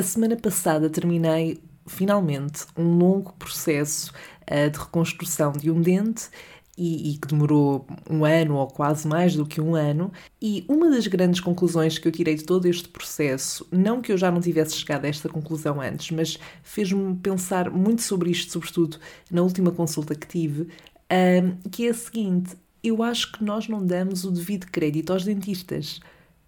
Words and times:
A 0.00 0.02
semana 0.02 0.34
passada 0.34 0.88
terminei 0.88 1.60
finalmente 1.86 2.64
um 2.74 2.96
longo 2.96 3.34
processo 3.34 4.10
uh, 4.50 4.70
de 4.70 4.78
reconstrução 4.78 5.52
de 5.52 5.70
um 5.70 5.78
dente 5.78 6.30
e, 6.74 7.10
e, 7.10 7.18
que 7.18 7.28
demorou 7.28 7.86
um 8.08 8.24
ano 8.24 8.56
ou 8.56 8.66
quase 8.66 9.06
mais 9.06 9.36
do 9.36 9.44
que 9.44 9.60
um 9.60 9.74
ano. 9.74 10.10
E 10.40 10.64
uma 10.66 10.88
das 10.88 11.06
grandes 11.06 11.40
conclusões 11.40 11.98
que 11.98 12.08
eu 12.08 12.12
tirei 12.12 12.34
de 12.34 12.44
todo 12.44 12.64
este 12.64 12.88
processo, 12.88 13.68
não 13.70 14.00
que 14.00 14.10
eu 14.10 14.16
já 14.16 14.30
não 14.30 14.40
tivesse 14.40 14.76
chegado 14.76 15.04
a 15.04 15.08
esta 15.08 15.28
conclusão 15.28 15.78
antes, 15.82 16.10
mas 16.12 16.38
fez-me 16.62 17.16
pensar 17.16 17.70
muito 17.70 18.00
sobre 18.00 18.30
isto, 18.30 18.52
sobretudo 18.52 18.96
na 19.30 19.42
última 19.42 19.70
consulta 19.70 20.14
que 20.14 20.26
tive, 20.26 20.62
uh, 20.62 21.68
que 21.70 21.86
é 21.86 21.90
a 21.90 21.94
seguinte: 21.94 22.56
eu 22.82 23.02
acho 23.02 23.32
que 23.32 23.44
nós 23.44 23.68
não 23.68 23.84
damos 23.84 24.24
o 24.24 24.30
devido 24.30 24.64
crédito 24.64 25.12
aos 25.12 25.24
dentistas. 25.24 26.00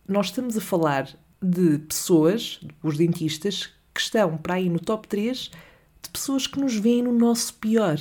Nós 0.09 0.29
estamos 0.29 0.57
a 0.57 0.61
falar 0.63 1.07
de 1.43 1.79
pessoas, 1.79 2.61
os 2.83 2.97
dentistas, 2.97 3.71
que 3.93 4.01
estão 4.01 4.37
para 4.37 4.55
aí 4.55 4.69
no 4.69 4.79
top 4.79 5.07
3 5.09 5.51
de 6.03 6.11
pessoas 6.11 6.47
que 6.47 6.59
nos 6.59 6.75
veem 6.75 7.03
no 7.03 7.13
nosso 7.13 7.55
pior. 7.55 7.99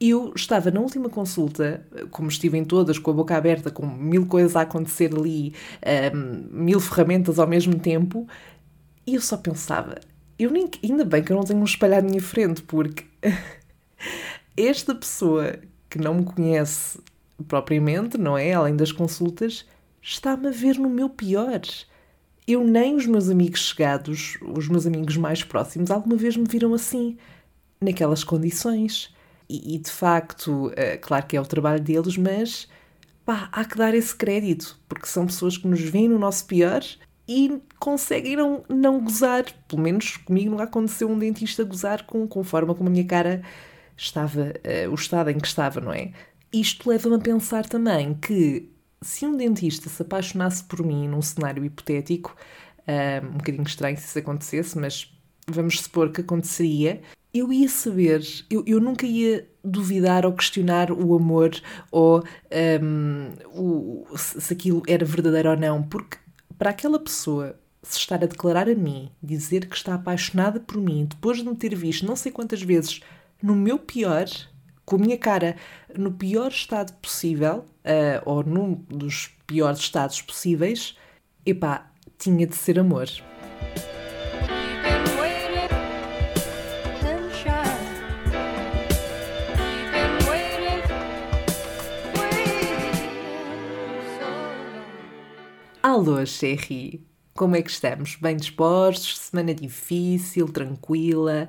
Eu 0.00 0.32
estava 0.34 0.70
na 0.70 0.80
última 0.80 1.08
consulta, 1.08 1.84
como 2.10 2.28
estive 2.28 2.56
em 2.56 2.64
todas, 2.64 2.98
com 2.98 3.10
a 3.10 3.14
boca 3.14 3.36
aberta, 3.36 3.70
com 3.70 3.84
mil 3.86 4.26
coisas 4.26 4.54
a 4.54 4.60
acontecer 4.60 5.12
ali, 5.14 5.54
um, 6.14 6.62
mil 6.64 6.78
ferramentas 6.78 7.38
ao 7.38 7.48
mesmo 7.48 7.78
tempo, 7.80 8.28
e 9.04 9.16
eu 9.16 9.20
só 9.20 9.36
pensava, 9.36 9.98
eu 10.38 10.50
nem, 10.50 10.70
ainda 10.84 11.04
bem 11.04 11.24
que 11.24 11.32
eu 11.32 11.36
não 11.36 11.42
tenho 11.42 11.58
um 11.58 11.64
espelho 11.64 11.98
à 11.98 12.02
minha 12.02 12.22
frente, 12.22 12.62
porque 12.62 13.04
esta 14.56 14.94
pessoa 14.94 15.58
que 15.90 15.98
não 15.98 16.14
me 16.14 16.24
conhece 16.24 17.00
propriamente, 17.48 18.16
não 18.18 18.38
é? 18.38 18.52
Além 18.52 18.76
das 18.76 18.92
consultas, 18.92 19.66
está-me 20.00 20.48
a 20.48 20.50
ver 20.50 20.78
no 20.78 20.88
meu 20.88 21.08
pior 21.08 21.60
eu 22.48 22.64
nem 22.64 22.96
os 22.96 23.04
meus 23.04 23.28
amigos 23.28 23.60
chegados, 23.60 24.38
os 24.40 24.68
meus 24.68 24.86
amigos 24.86 25.18
mais 25.18 25.44
próximos, 25.44 25.90
alguma 25.90 26.16
vez 26.16 26.34
me 26.34 26.46
viram 26.48 26.72
assim, 26.72 27.18
naquelas 27.78 28.24
condições. 28.24 29.14
E, 29.46 29.74
e 29.74 29.78
de 29.78 29.90
facto, 29.90 30.72
é, 30.74 30.96
claro 30.96 31.26
que 31.26 31.36
é 31.36 31.40
o 31.40 31.46
trabalho 31.46 31.82
deles, 31.82 32.16
mas 32.16 32.66
pá, 33.24 33.50
há 33.52 33.64
que 33.66 33.76
dar 33.76 33.94
esse 33.94 34.16
crédito, 34.16 34.78
porque 34.88 35.06
são 35.06 35.26
pessoas 35.26 35.58
que 35.58 35.68
nos 35.68 35.80
veem 35.80 36.08
no 36.08 36.18
nosso 36.18 36.46
pior 36.46 36.82
e 37.28 37.60
conseguem 37.78 38.36
não, 38.36 38.64
não 38.66 38.98
gozar. 38.98 39.44
Pelo 39.68 39.82
menos 39.82 40.16
comigo 40.16 40.50
não 40.50 40.60
aconteceu 40.60 41.10
um 41.10 41.18
dentista 41.18 41.62
gozar 41.62 42.04
com, 42.06 42.26
com 42.26 42.40
a 42.40 42.44
forma 42.44 42.74
como 42.74 42.88
a 42.88 42.92
minha 42.92 43.04
cara 43.04 43.42
estava, 43.94 44.40
uh, 44.40 44.90
o 44.90 44.94
estado 44.94 45.30
em 45.30 45.38
que 45.38 45.46
estava, 45.46 45.80
não 45.82 45.92
é? 45.92 46.12
Isto 46.50 46.88
leva-me 46.88 47.16
a 47.16 47.18
pensar 47.18 47.66
também 47.66 48.14
que 48.14 48.70
se 49.00 49.26
um 49.26 49.36
dentista 49.36 49.88
se 49.88 50.02
apaixonasse 50.02 50.64
por 50.64 50.84
mim 50.84 51.08
num 51.08 51.22
cenário 51.22 51.64
hipotético, 51.64 52.36
uh, 52.80 53.26
um 53.26 53.38
bocadinho 53.38 53.64
estranho 53.64 53.96
se 53.96 54.04
isso 54.04 54.18
acontecesse, 54.18 54.78
mas 54.78 55.12
vamos 55.46 55.80
supor 55.80 56.10
que 56.10 56.20
aconteceria, 56.20 57.00
eu 57.32 57.52
ia 57.52 57.68
saber, 57.68 58.22
eu, 58.50 58.64
eu 58.66 58.80
nunca 58.80 59.06
ia 59.06 59.48
duvidar 59.62 60.24
ou 60.24 60.32
questionar 60.32 60.90
o 60.90 61.14
amor 61.14 61.50
ou 61.90 62.24
um, 62.82 63.32
o, 63.52 64.06
se 64.16 64.52
aquilo 64.52 64.82
era 64.86 65.04
verdadeiro 65.04 65.50
ou 65.50 65.56
não, 65.56 65.82
porque 65.82 66.18
para 66.56 66.70
aquela 66.70 66.98
pessoa 66.98 67.58
se 67.82 67.98
estar 67.98 68.22
a 68.22 68.26
declarar 68.26 68.68
a 68.68 68.74
mim, 68.74 69.10
dizer 69.22 69.66
que 69.66 69.76
está 69.76 69.94
apaixonada 69.94 70.58
por 70.58 70.78
mim, 70.78 71.06
depois 71.08 71.38
de 71.38 71.44
me 71.44 71.54
ter 71.54 71.74
visto 71.74 72.06
não 72.06 72.16
sei 72.16 72.32
quantas 72.32 72.62
vezes 72.62 73.00
no 73.42 73.54
meu 73.54 73.78
pior, 73.78 74.26
com 74.84 74.96
a 74.96 74.98
minha 74.98 75.18
cara 75.18 75.56
no 75.96 76.12
pior 76.12 76.50
estado 76.50 76.92
possível, 76.94 77.64
uh, 77.88 78.22
ou 78.24 78.44
num 78.44 78.74
dos 78.88 79.28
piores 79.46 79.80
estados 79.80 80.20
possíveis, 80.20 80.96
epá, 81.44 81.90
tinha 82.18 82.46
de 82.46 82.54
ser 82.54 82.78
amor. 82.78 83.08
Alô, 95.82 96.24
Sherry! 96.26 97.02
Como 97.34 97.56
é 97.56 97.62
que 97.62 97.70
estamos? 97.70 98.16
Bem 98.16 98.36
dispostos? 98.36 99.16
Semana 99.18 99.54
difícil, 99.54 100.46
tranquila? 100.48 101.48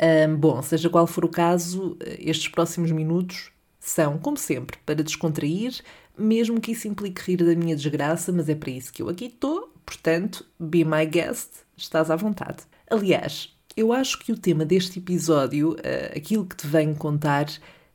Um, 0.00 0.36
bom, 0.36 0.62
seja 0.62 0.88
qual 0.88 1.06
for 1.06 1.24
o 1.26 1.28
caso, 1.28 1.96
estes 2.18 2.48
próximos 2.48 2.90
minutos 2.90 3.52
são, 3.80 4.18
como 4.18 4.36
sempre, 4.36 4.78
para 4.84 5.02
descontrair, 5.02 5.82
mesmo 6.16 6.60
que 6.60 6.72
isso 6.72 6.86
implique 6.86 7.22
rir 7.22 7.38
da 7.38 7.54
minha 7.56 7.74
desgraça, 7.74 8.30
mas 8.30 8.48
é 8.48 8.54
para 8.54 8.70
isso 8.70 8.92
que 8.92 9.02
eu 9.02 9.08
aqui 9.08 9.24
estou, 9.24 9.72
portanto, 9.86 10.44
be 10.58 10.84
my 10.84 11.06
guest, 11.06 11.48
estás 11.76 12.10
à 12.10 12.16
vontade. 12.16 12.58
Aliás, 12.88 13.56
eu 13.76 13.92
acho 13.92 14.18
que 14.18 14.30
o 14.30 14.38
tema 14.38 14.64
deste 14.64 14.98
episódio, 14.98 15.72
uh, 15.72 16.16
aquilo 16.16 16.44
que 16.44 16.56
te 16.56 16.66
venho 16.66 16.94
contar, 16.94 17.46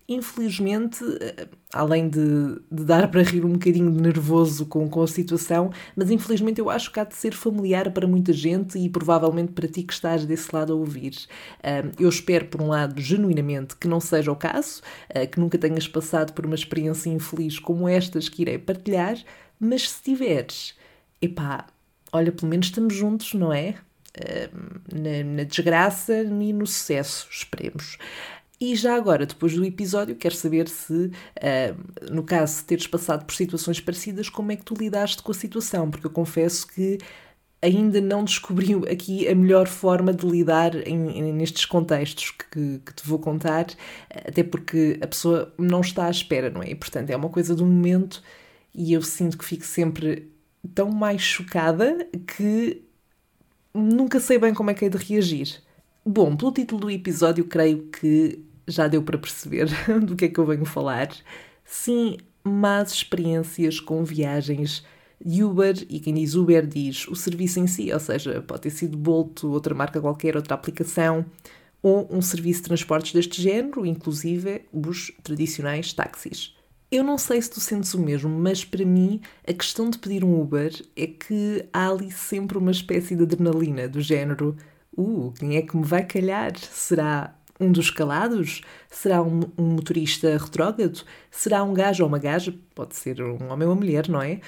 infelizmente, 0.08 1.04
eh, 1.20 1.48
além 1.74 2.08
de, 2.08 2.60
de, 2.72 2.84
dar 2.84 3.10
para 3.10 3.24
rir 3.24 3.44
um 3.44 3.54
bocadinho 3.54 3.92
de 3.92 4.00
nervoso 4.00 4.66
com, 4.68 4.88
com 4.88 5.02
a 5.02 5.08
situação, 5.08 5.72
mas 5.96 6.12
infelizmente 6.12 6.60
eu 6.60 6.70
acho 6.70 6.92
que 6.92 7.00
há 7.00 7.04
de 7.04 7.16
ser 7.16 7.34
familiar 7.34 7.92
para 7.92 8.08
muita 8.08 8.32
gente 8.32 8.78
e 8.78 8.88
provavelmente 8.88 9.54
para 9.54 9.68
ti 9.68 9.84
que 9.84 9.94
estás 9.94 10.26
desse 10.26 10.54
lado 10.54 10.74
a 10.74 10.76
ouvir. 10.76 11.16
Eu 12.00 12.10
espero, 12.10 12.46
por 12.46 12.62
um 12.62 12.68
lado, 12.68 13.02
genuinamente 13.02 13.76
que 13.76 13.88
não 13.88 14.00
seja 14.00 14.32
o 14.32 14.36
caso, 14.36 14.82
eh, 15.10 15.26
que 15.26 15.40
nunca 15.40 15.58
tenhas 15.58 15.88
passado 15.88 16.34
por 16.34 16.46
uma 16.46 16.56
experiência 16.56 17.10
infeliz 17.10 17.58
como 17.58 17.88
estas 17.90 18.30
que 18.30 18.44
irei 18.44 18.58
partilhar, 18.60 19.18
mas 19.60 19.90
se 19.90 20.04
tiveres, 20.04 20.76
epá, 21.22 21.66
olha, 22.12 22.32
pelo 22.32 22.50
menos 22.50 22.68
estamos 22.68 22.94
juntos, 22.94 23.34
não 23.34 23.52
é? 23.52 23.76
Na, 24.94 25.24
na 25.26 25.44
desgraça 25.44 26.22
e 26.22 26.54
no 26.54 26.66
sucesso, 26.66 27.28
esperemos. 27.30 27.98
E 28.60 28.76
já 28.76 28.96
agora, 28.96 29.26
depois 29.26 29.54
do 29.54 29.66
episódio, 29.66 30.16
quero 30.16 30.36
saber 30.36 30.70
se, 30.70 30.94
uh, 30.94 32.12
no 32.12 32.24
caso 32.24 32.58
de 32.58 32.64
teres 32.64 32.88
passado 32.88 33.26
por 33.26 33.36
situações 33.36 33.82
parecidas, 33.82 34.30
como 34.30 34.52
é 34.52 34.56
que 34.56 34.64
tu 34.64 34.74
lidaste 34.74 35.22
com 35.22 35.32
a 35.32 35.36
situação, 35.36 35.92
porque 35.92 36.08
eu 36.08 36.12
confesso 36.12 36.66
que 36.68 36.98
ainda 37.62 38.00
não 38.00 38.24
descobriu 38.24 38.86
aqui 38.90 39.28
a 39.28 39.36
melhor 39.36 39.68
forma 39.68 40.14
de 40.14 40.26
lidar 40.26 40.76
em, 40.88 41.20
em, 41.20 41.34
nestes 41.34 41.66
contextos 41.66 42.32
que, 42.32 42.80
que, 42.80 42.94
te 42.94 43.06
vou 43.08 43.20
contar, 43.20 43.68
até 44.10 44.44
porque 44.44 45.00
a 45.02 45.08
pessoa 45.08 45.54
não 45.58 45.82
está 45.82 46.06
à 46.06 46.12
espera, 46.12 46.50
não 46.50 46.64
é? 46.64 46.70
E, 46.70 46.76
portanto, 46.76 47.10
é 47.10 47.16
uma 47.16 47.30
coisa 47.30 47.56
do 47.56 47.66
momento 47.66 48.24
e 48.74 48.94
eu 48.94 49.02
sinto 49.02 49.38
que 49.38 49.46
fico 49.46 49.66
sempre 49.66 50.30
tão 50.74 50.90
mais 50.92 51.22
chocada 51.22 52.08
que 52.28 52.82
nunca 53.74 54.20
sei 54.20 54.38
bem 54.38 54.54
como 54.54 54.72
é 54.72 54.74
que 54.74 54.86
é 54.86 54.90
de 54.90 54.98
reagir. 54.98 55.62
Bom, 56.08 56.36
pelo 56.36 56.52
título 56.52 56.82
do 56.82 56.92
episódio, 56.92 57.46
creio 57.46 57.88
que 57.88 58.40
já 58.68 58.88
deu 58.88 59.02
para 59.02 59.18
perceber 59.18 59.68
do 60.06 60.16
que 60.16 60.26
é 60.26 60.30
que 60.30 60.40
eu 60.40 60.46
venho 60.46 60.64
falar. 60.64 61.10
Sim, 61.64 62.18
más 62.44 62.92
experiências 62.94 63.80
com 63.80 64.04
viagens 64.04 64.86
Uber, 65.20 65.76
e 65.90 66.00
quem 66.00 66.14
diz 66.14 66.36
Uber 66.36 66.68
diz 66.68 67.08
o 67.08 67.16
serviço 67.16 67.60
em 67.60 67.66
si, 67.66 67.92
ou 67.92 68.00
seja, 68.00 68.40
pode 68.44 68.62
ter 68.62 68.70
sido 68.70 68.96
Bolt, 68.96 69.44
outra 69.46 69.74
marca 69.74 70.00
qualquer, 70.00 70.36
outra 70.36 70.54
aplicação, 70.54 71.26
ou 71.82 72.08
um 72.12 72.22
serviço 72.22 72.62
de 72.62 72.68
transportes 72.68 73.12
deste 73.12 73.42
género, 73.42 73.84
inclusive 73.84 74.62
os 74.72 75.12
tradicionais 75.24 75.92
táxis. 75.92 76.56
Eu 76.92 77.04
não 77.04 77.18
sei 77.18 77.42
se 77.42 77.50
tu 77.50 77.60
sentes 77.60 77.96
o 77.96 78.00
mesmo, 78.00 78.30
mas 78.30 78.64
para 78.64 78.86
mim 78.86 79.22
a 79.48 79.54
questão 79.54 79.90
de 79.90 79.98
pedir 79.98 80.24
um 80.24 80.40
Uber 80.40 80.72
é 80.96 81.08
que 81.08 81.66
há 81.74 81.90
ali 81.90 82.12
sempre 82.12 82.60
uma 82.60 82.70
espécie 82.70 83.16
de 83.16 83.24
adrenalina 83.24 83.88
do 83.90 84.02
género 84.02 84.56
Uh, 84.98 85.34
quem 85.38 85.58
é 85.58 85.62
que 85.62 85.76
me 85.76 85.84
vai 85.84 86.06
calhar? 86.06 86.54
Será 86.58 87.36
um 87.60 87.72
dos 87.72 87.90
calados? 87.90 88.62
Será 88.90 89.22
um, 89.22 89.42
um, 89.58 89.64
motorista 89.76 90.38
retrógrado? 90.38 91.04
Será 91.32 91.64
um 91.64 91.74
gajo 91.74 92.04
ou 92.04 92.10
uma 92.10 92.20
gaja? 92.20 92.54
Pode 92.74 92.96
ser 92.96 93.22
um 93.22 93.52
homem 93.52 93.68
ou 93.68 93.74
uma 93.74 93.76
mulher, 93.76 94.08
não 94.08 94.22
é? 94.22 94.40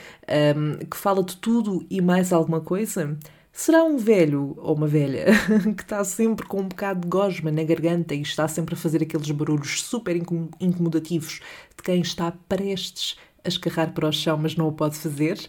Um, 0.55 0.77
que 0.85 0.97
fala 0.97 1.23
de 1.23 1.37
tudo 1.37 1.85
e 1.89 2.01
mais 2.01 2.31
alguma 2.31 2.61
coisa? 2.61 3.17
Será 3.51 3.83
um 3.83 3.97
velho 3.97 4.53
ou 4.57 4.75
uma 4.75 4.87
velha 4.87 5.25
que 5.75 5.81
está 5.81 6.03
sempre 6.03 6.45
com 6.45 6.61
um 6.61 6.67
bocado 6.67 7.01
de 7.01 7.07
gosma 7.07 7.51
na 7.51 7.63
garganta 7.63 8.13
e 8.13 8.21
está 8.21 8.47
sempre 8.47 8.75
a 8.75 8.77
fazer 8.77 9.01
aqueles 9.01 9.31
barulhos 9.31 9.81
super 9.81 10.15
incomodativos 10.15 11.41
de 11.75 11.83
quem 11.83 12.01
está 12.01 12.31
prestes 12.47 13.17
a 13.43 13.47
escarrar 13.47 13.93
para 13.93 14.07
o 14.07 14.11
chão, 14.11 14.37
mas 14.37 14.55
não 14.55 14.67
o 14.67 14.73
pode 14.73 14.97
fazer? 14.97 15.39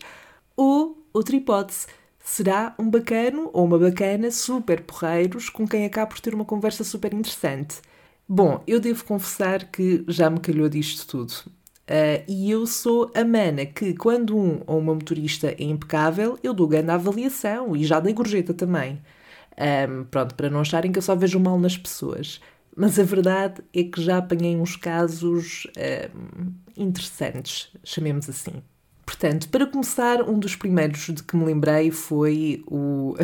Ou, 0.56 1.06
outra 1.12 1.36
hipótese, 1.36 1.86
será 2.28 2.74
um 2.78 2.90
bacano 2.90 3.48
ou 3.54 3.64
uma 3.64 3.78
bacana 3.78 4.30
super 4.30 4.82
porreiros 4.82 5.48
com 5.48 5.66
quem 5.66 5.86
acaba 5.86 6.08
por 6.08 6.20
ter 6.20 6.34
uma 6.34 6.44
conversa 6.44 6.84
super 6.84 7.14
interessante. 7.14 7.80
Bom, 8.28 8.62
eu 8.66 8.78
devo 8.78 9.02
confessar 9.04 9.64
que 9.70 10.04
já 10.06 10.28
me 10.28 10.38
calhou 10.38 10.68
disto 10.68 11.06
tudo. 11.06 11.32
Uh, 11.88 12.22
e 12.28 12.50
eu 12.50 12.66
sou 12.66 13.10
a 13.14 13.24
mana 13.24 13.64
que, 13.64 13.94
quando 13.94 14.36
um 14.36 14.60
ou 14.66 14.78
uma 14.78 14.94
motorista 14.94 15.48
é 15.48 15.62
impecável, 15.64 16.38
eu 16.42 16.52
dou 16.52 16.68
grande 16.68 16.90
avaliação 16.90 17.74
e 17.74 17.82
já 17.84 17.98
dei 17.98 18.12
gorjeta 18.12 18.52
também. 18.52 19.00
Um, 19.88 20.04
pronto, 20.04 20.34
para 20.34 20.50
não 20.50 20.60
acharem 20.60 20.92
que 20.92 20.98
eu 20.98 21.02
só 21.02 21.16
vejo 21.16 21.40
mal 21.40 21.58
nas 21.58 21.78
pessoas. 21.78 22.40
Mas 22.76 22.98
a 22.98 23.04
verdade 23.04 23.62
é 23.74 23.84
que 23.84 24.02
já 24.02 24.18
apanhei 24.18 24.54
uns 24.54 24.76
casos 24.76 25.66
um, 26.14 26.52
interessantes, 26.76 27.72
chamemos 27.82 28.28
assim. 28.28 28.62
Portanto, 29.08 29.48
para 29.48 29.66
começar, 29.66 30.20
um 30.20 30.38
dos 30.38 30.54
primeiros 30.54 31.06
de 31.06 31.22
que 31.22 31.34
me 31.34 31.46
lembrei 31.46 31.90
foi 31.90 32.62
o. 32.68 33.16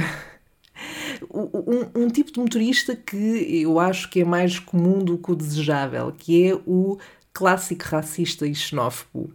um, 1.31 2.05
um, 2.05 2.09
tipo 2.09 2.33
de 2.33 2.41
motorista 2.41 2.97
que 2.97 3.61
eu 3.63 3.79
acho 3.79 4.09
que 4.09 4.23
é 4.23 4.25
mais 4.25 4.59
comum 4.59 5.01
do 5.01 5.19
que 5.19 5.31
o 5.31 5.35
desejável, 5.35 6.11
que 6.17 6.49
é 6.49 6.55
o 6.67 6.97
clássico 7.35 7.85
racista 7.85 8.47
e 8.47 8.55
xenófobo. 8.55 9.31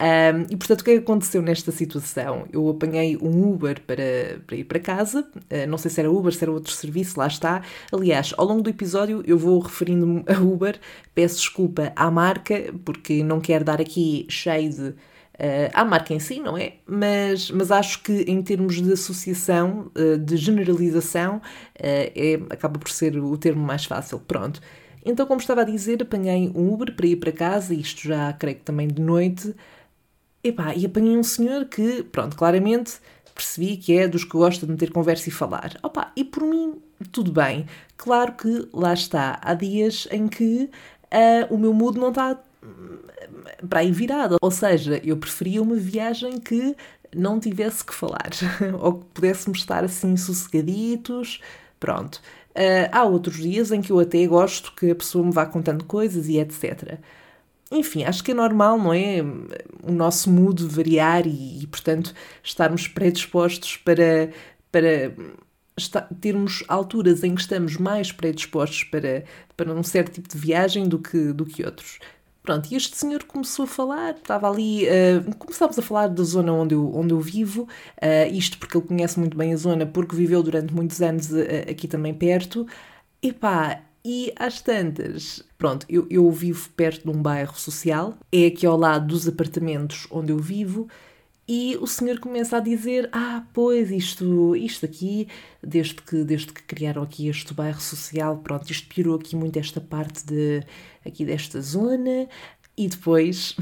Um, 0.00 0.46
e 0.50 0.56
portanto, 0.56 0.82
o 0.82 0.84
que 0.84 0.90
é 0.92 0.94
que 0.94 1.00
aconteceu 1.00 1.42
nesta 1.42 1.72
situação? 1.72 2.46
Eu 2.52 2.68
apanhei 2.68 3.16
um 3.16 3.52
Uber 3.52 3.80
para, 3.84 4.40
para 4.46 4.56
ir 4.56 4.64
para 4.64 4.78
casa, 4.78 5.26
uh, 5.34 5.66
não 5.68 5.78
sei 5.78 5.90
se 5.90 5.98
era 5.98 6.10
Uber, 6.10 6.32
se 6.32 6.44
era 6.44 6.52
outro 6.52 6.72
serviço, 6.72 7.18
lá 7.18 7.26
está. 7.26 7.60
Aliás, 7.92 8.32
ao 8.36 8.46
longo 8.46 8.62
do 8.62 8.70
episódio 8.70 9.24
eu 9.26 9.36
vou 9.36 9.58
referindo-me 9.58 10.22
a 10.28 10.38
Uber, 10.40 10.78
peço 11.12 11.38
desculpa 11.38 11.92
à 11.96 12.08
marca, 12.08 12.72
porque 12.84 13.24
não 13.24 13.40
quero 13.40 13.64
dar 13.64 13.80
aqui 13.80 14.26
shade 14.28 14.94
uh, 15.34 15.70
à 15.72 15.84
marca 15.84 16.14
em 16.14 16.18
si, 16.18 16.40
não 16.40 16.56
é? 16.56 16.74
Mas, 16.86 17.50
mas 17.50 17.70
acho 17.70 18.02
que 18.02 18.22
em 18.22 18.42
termos 18.42 18.80
de 18.80 18.92
associação, 18.92 19.90
uh, 19.96 20.18
de 20.18 20.36
generalização, 20.36 21.36
uh, 21.36 21.40
é, 21.78 22.40
acaba 22.50 22.78
por 22.78 22.90
ser 22.90 23.16
o 23.18 23.36
termo 23.36 23.62
mais 23.62 23.84
fácil. 23.84 24.18
Pronto. 24.20 24.60
Então, 25.04 25.26
como 25.26 25.40
estava 25.40 25.62
a 25.62 25.64
dizer, 25.64 26.02
apanhei 26.02 26.50
um 26.54 26.72
Uber 26.72 26.94
para 26.94 27.06
ir 27.06 27.16
para 27.16 27.32
casa, 27.32 27.74
isto 27.74 28.06
já 28.06 28.32
creio 28.32 28.56
que 28.56 28.62
também 28.62 28.86
de 28.86 29.02
noite. 29.02 29.54
Epá, 30.44 30.74
e 30.74 30.86
apanhei 30.86 31.16
um 31.16 31.22
senhor 31.22 31.66
que, 31.66 32.02
pronto, 32.04 32.36
claramente 32.36 33.00
percebi 33.34 33.76
que 33.76 33.96
é 33.96 34.06
dos 34.06 34.24
que 34.24 34.32
gosta 34.32 34.66
de 34.66 34.72
meter 34.72 34.90
conversa 34.90 35.28
e 35.28 35.32
falar. 35.32 35.76
Opa, 35.82 36.12
e 36.16 36.24
por 36.24 36.44
mim, 36.44 36.80
tudo 37.10 37.32
bem. 37.32 37.66
Claro 37.96 38.32
que 38.32 38.68
lá 38.72 38.92
está. 38.92 39.40
Há 39.42 39.54
dias 39.54 40.06
em 40.10 40.28
que 40.28 40.70
uh, 41.12 41.54
o 41.54 41.58
meu 41.58 41.72
mood 41.72 41.98
não 41.98 42.10
está 42.10 42.38
para 43.68 43.80
aí 43.80 43.90
virada. 43.90 44.36
Ou 44.40 44.50
seja, 44.50 45.00
eu 45.04 45.16
preferia 45.16 45.62
uma 45.62 45.76
viagem 45.76 46.38
que 46.38 46.76
não 47.14 47.38
tivesse 47.38 47.84
que 47.84 47.94
falar, 47.94 48.30
ou 48.80 48.94
que 48.94 49.06
pudéssemos 49.14 49.58
estar 49.58 49.84
assim 49.84 50.16
sossegaditos, 50.16 51.40
pronto. 51.78 52.20
Uh, 52.50 52.88
há 52.92 53.04
outros 53.04 53.36
dias 53.36 53.70
em 53.70 53.80
que 53.80 53.90
eu 53.90 53.98
até 53.98 54.26
gosto 54.26 54.74
que 54.74 54.90
a 54.90 54.94
pessoa 54.94 55.24
me 55.24 55.32
vá 55.32 55.46
contando 55.46 55.84
coisas 55.84 56.28
e 56.28 56.38
etc. 56.38 56.98
Enfim, 57.70 58.04
acho 58.04 58.22
que 58.22 58.32
é 58.32 58.34
normal, 58.34 58.78
não 58.78 58.92
é? 58.92 59.22
O 59.82 59.90
nosso 59.90 60.30
mood 60.30 60.62
variar 60.66 61.26
e, 61.26 61.62
e 61.62 61.66
portanto, 61.66 62.14
estarmos 62.42 62.86
predispostos 62.86 63.78
para, 63.78 64.30
para 64.70 65.14
está, 65.76 66.02
termos 66.20 66.62
alturas 66.68 67.24
em 67.24 67.34
que 67.34 67.40
estamos 67.40 67.76
mais 67.76 68.12
predispostos 68.12 68.84
para, 68.84 69.24
para 69.56 69.72
um 69.72 69.82
certo 69.82 70.12
tipo 70.12 70.28
de 70.28 70.38
viagem 70.38 70.86
do 70.88 70.98
que, 70.98 71.32
do 71.32 71.46
que 71.46 71.64
outros. 71.64 71.98
Pronto, 72.42 72.68
e 72.72 72.76
este 72.76 72.96
senhor 72.96 73.22
começou 73.24 73.64
a 73.64 73.68
falar, 73.68 74.16
estava 74.16 74.50
ali, 74.50 74.84
uh, 74.84 75.36
começámos 75.36 75.78
a 75.78 75.82
falar 75.82 76.08
da 76.08 76.24
zona 76.24 76.52
onde 76.52 76.74
eu, 76.74 76.92
onde 76.92 77.14
eu 77.14 77.20
vivo, 77.20 77.62
uh, 77.62 78.34
isto 78.34 78.58
porque 78.58 78.76
ele 78.76 78.86
conhece 78.86 79.18
muito 79.20 79.36
bem 79.36 79.52
a 79.52 79.56
zona, 79.56 79.86
porque 79.86 80.16
viveu 80.16 80.42
durante 80.42 80.74
muitos 80.74 81.00
anos 81.00 81.30
uh, 81.30 81.70
aqui 81.70 81.86
também 81.86 82.12
perto. 82.12 82.66
Epá, 83.22 83.80
e 84.04 84.32
às 84.36 84.60
tantas, 84.60 85.44
pronto, 85.56 85.86
eu, 85.88 86.04
eu 86.10 86.28
vivo 86.32 86.68
perto 86.70 87.04
de 87.04 87.16
um 87.16 87.22
bairro 87.22 87.56
social, 87.56 88.18
é 88.32 88.46
aqui 88.46 88.66
ao 88.66 88.76
lado 88.76 89.06
dos 89.06 89.28
apartamentos 89.28 90.08
onde 90.10 90.32
eu 90.32 90.38
vivo, 90.38 90.88
e 91.46 91.76
o 91.80 91.86
senhor 91.86 92.20
começa 92.20 92.56
a 92.56 92.60
dizer: 92.60 93.08
Ah, 93.12 93.44
pois, 93.52 93.90
isto, 93.90 94.54
isto 94.54 94.86
aqui, 94.86 95.28
desde 95.62 95.94
que, 95.94 96.22
desde 96.24 96.52
que 96.52 96.62
criaram 96.62 97.02
aqui 97.02 97.28
este 97.28 97.52
bairro 97.52 97.80
social, 97.80 98.38
pronto, 98.38 98.70
isto 98.70 98.88
piorou 98.88 99.16
aqui 99.16 99.34
muito 99.34 99.58
esta 99.58 99.80
parte 99.80 100.24
de, 100.24 100.62
aqui 101.04 101.24
desta 101.24 101.60
zona. 101.60 102.28
E 102.76 102.88
depois 102.88 103.56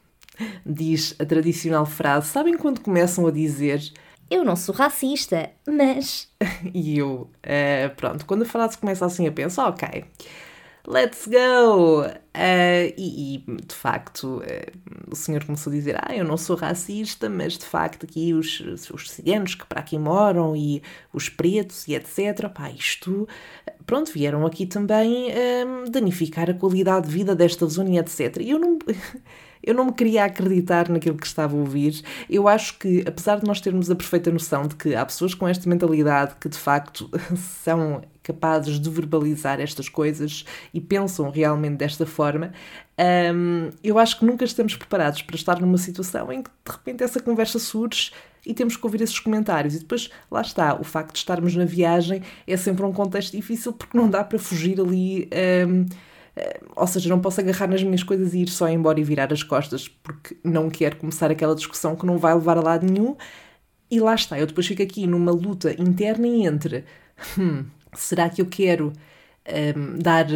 diz 0.64 1.14
a 1.18 1.24
tradicional 1.24 1.86
frase: 1.86 2.28
Sabem 2.28 2.56
quando 2.56 2.80
começam 2.80 3.26
a 3.26 3.30
dizer. 3.30 3.82
Eu 4.28 4.44
não 4.44 4.56
sou 4.56 4.74
racista, 4.74 5.50
mas. 5.66 6.28
e 6.74 6.98
eu, 6.98 7.30
uh, 7.44 7.94
pronto, 7.96 8.26
quando 8.26 8.42
a 8.42 8.46
frase 8.46 8.78
começa 8.78 9.06
assim, 9.06 9.26
eu 9.26 9.32
penso: 9.32 9.60
Ok 9.60 10.04
let's 10.86 11.26
go! 11.26 12.02
Uh, 12.02 12.92
e, 12.96 13.44
e, 13.46 13.56
de 13.62 13.74
facto, 13.74 14.38
uh, 14.38 15.10
o 15.10 15.16
senhor 15.16 15.44
começou 15.44 15.72
a 15.72 15.76
dizer: 15.76 15.96
Ah, 15.98 16.14
eu 16.14 16.24
não 16.24 16.36
sou 16.36 16.56
racista, 16.56 17.28
mas 17.28 17.58
de 17.58 17.64
facto 17.64 18.04
aqui 18.04 18.34
os, 18.34 18.60
os 18.60 19.10
ciganos 19.10 19.54
que 19.54 19.66
para 19.66 19.80
aqui 19.80 19.98
moram 19.98 20.54
e 20.54 20.82
os 21.12 21.28
pretos 21.28 21.86
e 21.88 21.94
etc. 21.94 22.48
Pá, 22.48 22.70
isto, 22.70 23.28
pronto, 23.86 24.12
vieram 24.12 24.44
aqui 24.46 24.66
também 24.66 25.28
uh, 25.30 25.90
danificar 25.90 26.50
a 26.50 26.54
qualidade 26.54 27.08
de 27.08 27.14
vida 27.14 27.34
desta 27.34 27.66
zona 27.66 27.90
e 27.90 27.98
etc. 27.98 28.38
E 28.40 28.50
eu 28.50 28.58
não. 28.58 28.78
Eu 29.66 29.74
não 29.74 29.86
me 29.86 29.92
queria 29.92 30.24
acreditar 30.24 30.88
naquilo 30.88 31.16
que 31.16 31.26
estava 31.26 31.56
a 31.56 31.58
ouvir. 31.58 32.00
Eu 32.30 32.46
acho 32.46 32.78
que, 32.78 33.04
apesar 33.06 33.40
de 33.40 33.46
nós 33.46 33.60
termos 33.60 33.90
a 33.90 33.96
perfeita 33.96 34.30
noção 34.30 34.62
de 34.68 34.76
que 34.76 34.94
há 34.94 35.04
pessoas 35.04 35.34
com 35.34 35.46
esta 35.48 35.68
mentalidade 35.68 36.36
que 36.40 36.48
de 36.48 36.56
facto 36.56 37.10
são 37.36 38.02
capazes 38.22 38.80
de 38.80 38.90
verbalizar 38.90 39.60
estas 39.60 39.88
coisas 39.88 40.44
e 40.74 40.80
pensam 40.80 41.30
realmente 41.30 41.76
desta 41.76 42.06
forma, 42.06 42.52
um, 43.34 43.70
eu 43.84 43.98
acho 43.98 44.18
que 44.18 44.24
nunca 44.24 44.44
estamos 44.44 44.74
preparados 44.74 45.22
para 45.22 45.36
estar 45.36 45.60
numa 45.60 45.78
situação 45.78 46.32
em 46.32 46.42
que 46.42 46.50
de 46.64 46.72
repente 46.72 47.04
essa 47.04 47.20
conversa 47.20 47.58
surge 47.58 48.12
e 48.44 48.54
temos 48.54 48.76
que 48.76 48.86
ouvir 48.86 49.02
esses 49.02 49.18
comentários. 49.18 49.74
E 49.74 49.80
depois, 49.80 50.08
lá 50.30 50.40
está, 50.40 50.74
o 50.80 50.84
facto 50.84 51.12
de 51.12 51.18
estarmos 51.18 51.54
na 51.56 51.64
viagem 51.64 52.22
é 52.46 52.56
sempre 52.56 52.84
um 52.84 52.92
contexto 52.92 53.36
difícil 53.36 53.72
porque 53.72 53.98
não 53.98 54.08
dá 54.08 54.22
para 54.22 54.38
fugir 54.38 54.80
ali. 54.80 55.28
Um, 55.66 55.86
ou 56.74 56.86
seja, 56.86 57.08
não 57.08 57.20
posso 57.20 57.40
agarrar 57.40 57.68
nas 57.68 57.82
minhas 57.82 58.02
coisas 58.02 58.34
e 58.34 58.42
ir 58.42 58.48
só 58.48 58.68
embora 58.68 59.00
e 59.00 59.04
virar 59.04 59.32
as 59.32 59.42
costas 59.42 59.88
porque 59.88 60.36
não 60.44 60.68
quero 60.70 60.96
começar 60.96 61.30
aquela 61.30 61.54
discussão 61.54 61.96
que 61.96 62.06
não 62.06 62.18
vai 62.18 62.34
levar 62.34 62.58
a 62.58 62.62
lado 62.62 62.86
nenhum. 62.86 63.16
E 63.90 64.00
lá 64.00 64.14
está, 64.14 64.38
eu 64.38 64.46
depois 64.46 64.66
fico 64.66 64.82
aqui 64.82 65.06
numa 65.06 65.32
luta 65.32 65.72
interna 65.80 66.26
entre 66.26 66.84
hum, 67.38 67.64
Será 67.96 68.28
que 68.28 68.40
eu 68.40 68.46
quero 68.46 68.92
um, 69.76 69.98
dar 69.98 70.26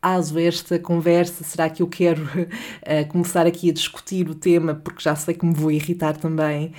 aso 0.00 0.38
a 0.38 0.42
esta 0.42 0.78
conversa? 0.78 1.44
Será 1.44 1.70
que 1.70 1.82
eu 1.82 1.88
quero 1.88 2.24
uh, 2.24 3.06
começar 3.08 3.46
aqui 3.46 3.70
a 3.70 3.72
discutir 3.72 4.28
o 4.28 4.34
tema 4.34 4.74
porque 4.74 5.02
já 5.02 5.14
sei 5.16 5.34
que 5.34 5.46
me 5.46 5.54
vou 5.54 5.70
irritar 5.70 6.16
também? 6.16 6.72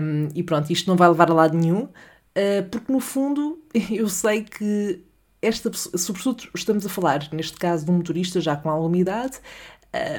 Um, 0.00 0.28
e 0.34 0.42
pronto, 0.42 0.70
isto 0.72 0.88
não 0.88 0.96
vai 0.96 1.08
levar 1.08 1.30
a 1.30 1.34
lado 1.34 1.56
nenhum, 1.56 1.84
uh, 1.84 2.68
porque 2.70 2.92
no 2.92 3.00
fundo 3.00 3.60
eu 3.90 4.08
sei 4.08 4.44
que 4.44 5.00
esta, 5.42 5.70
sobretudo 5.72 6.48
estamos 6.54 6.86
a 6.86 6.88
falar, 6.88 7.28
neste 7.32 7.58
caso, 7.58 7.84
de 7.84 7.90
um 7.90 7.94
motorista 7.96 8.40
já 8.40 8.56
com 8.56 8.70
alguma 8.70 8.96
idade, 8.96 9.38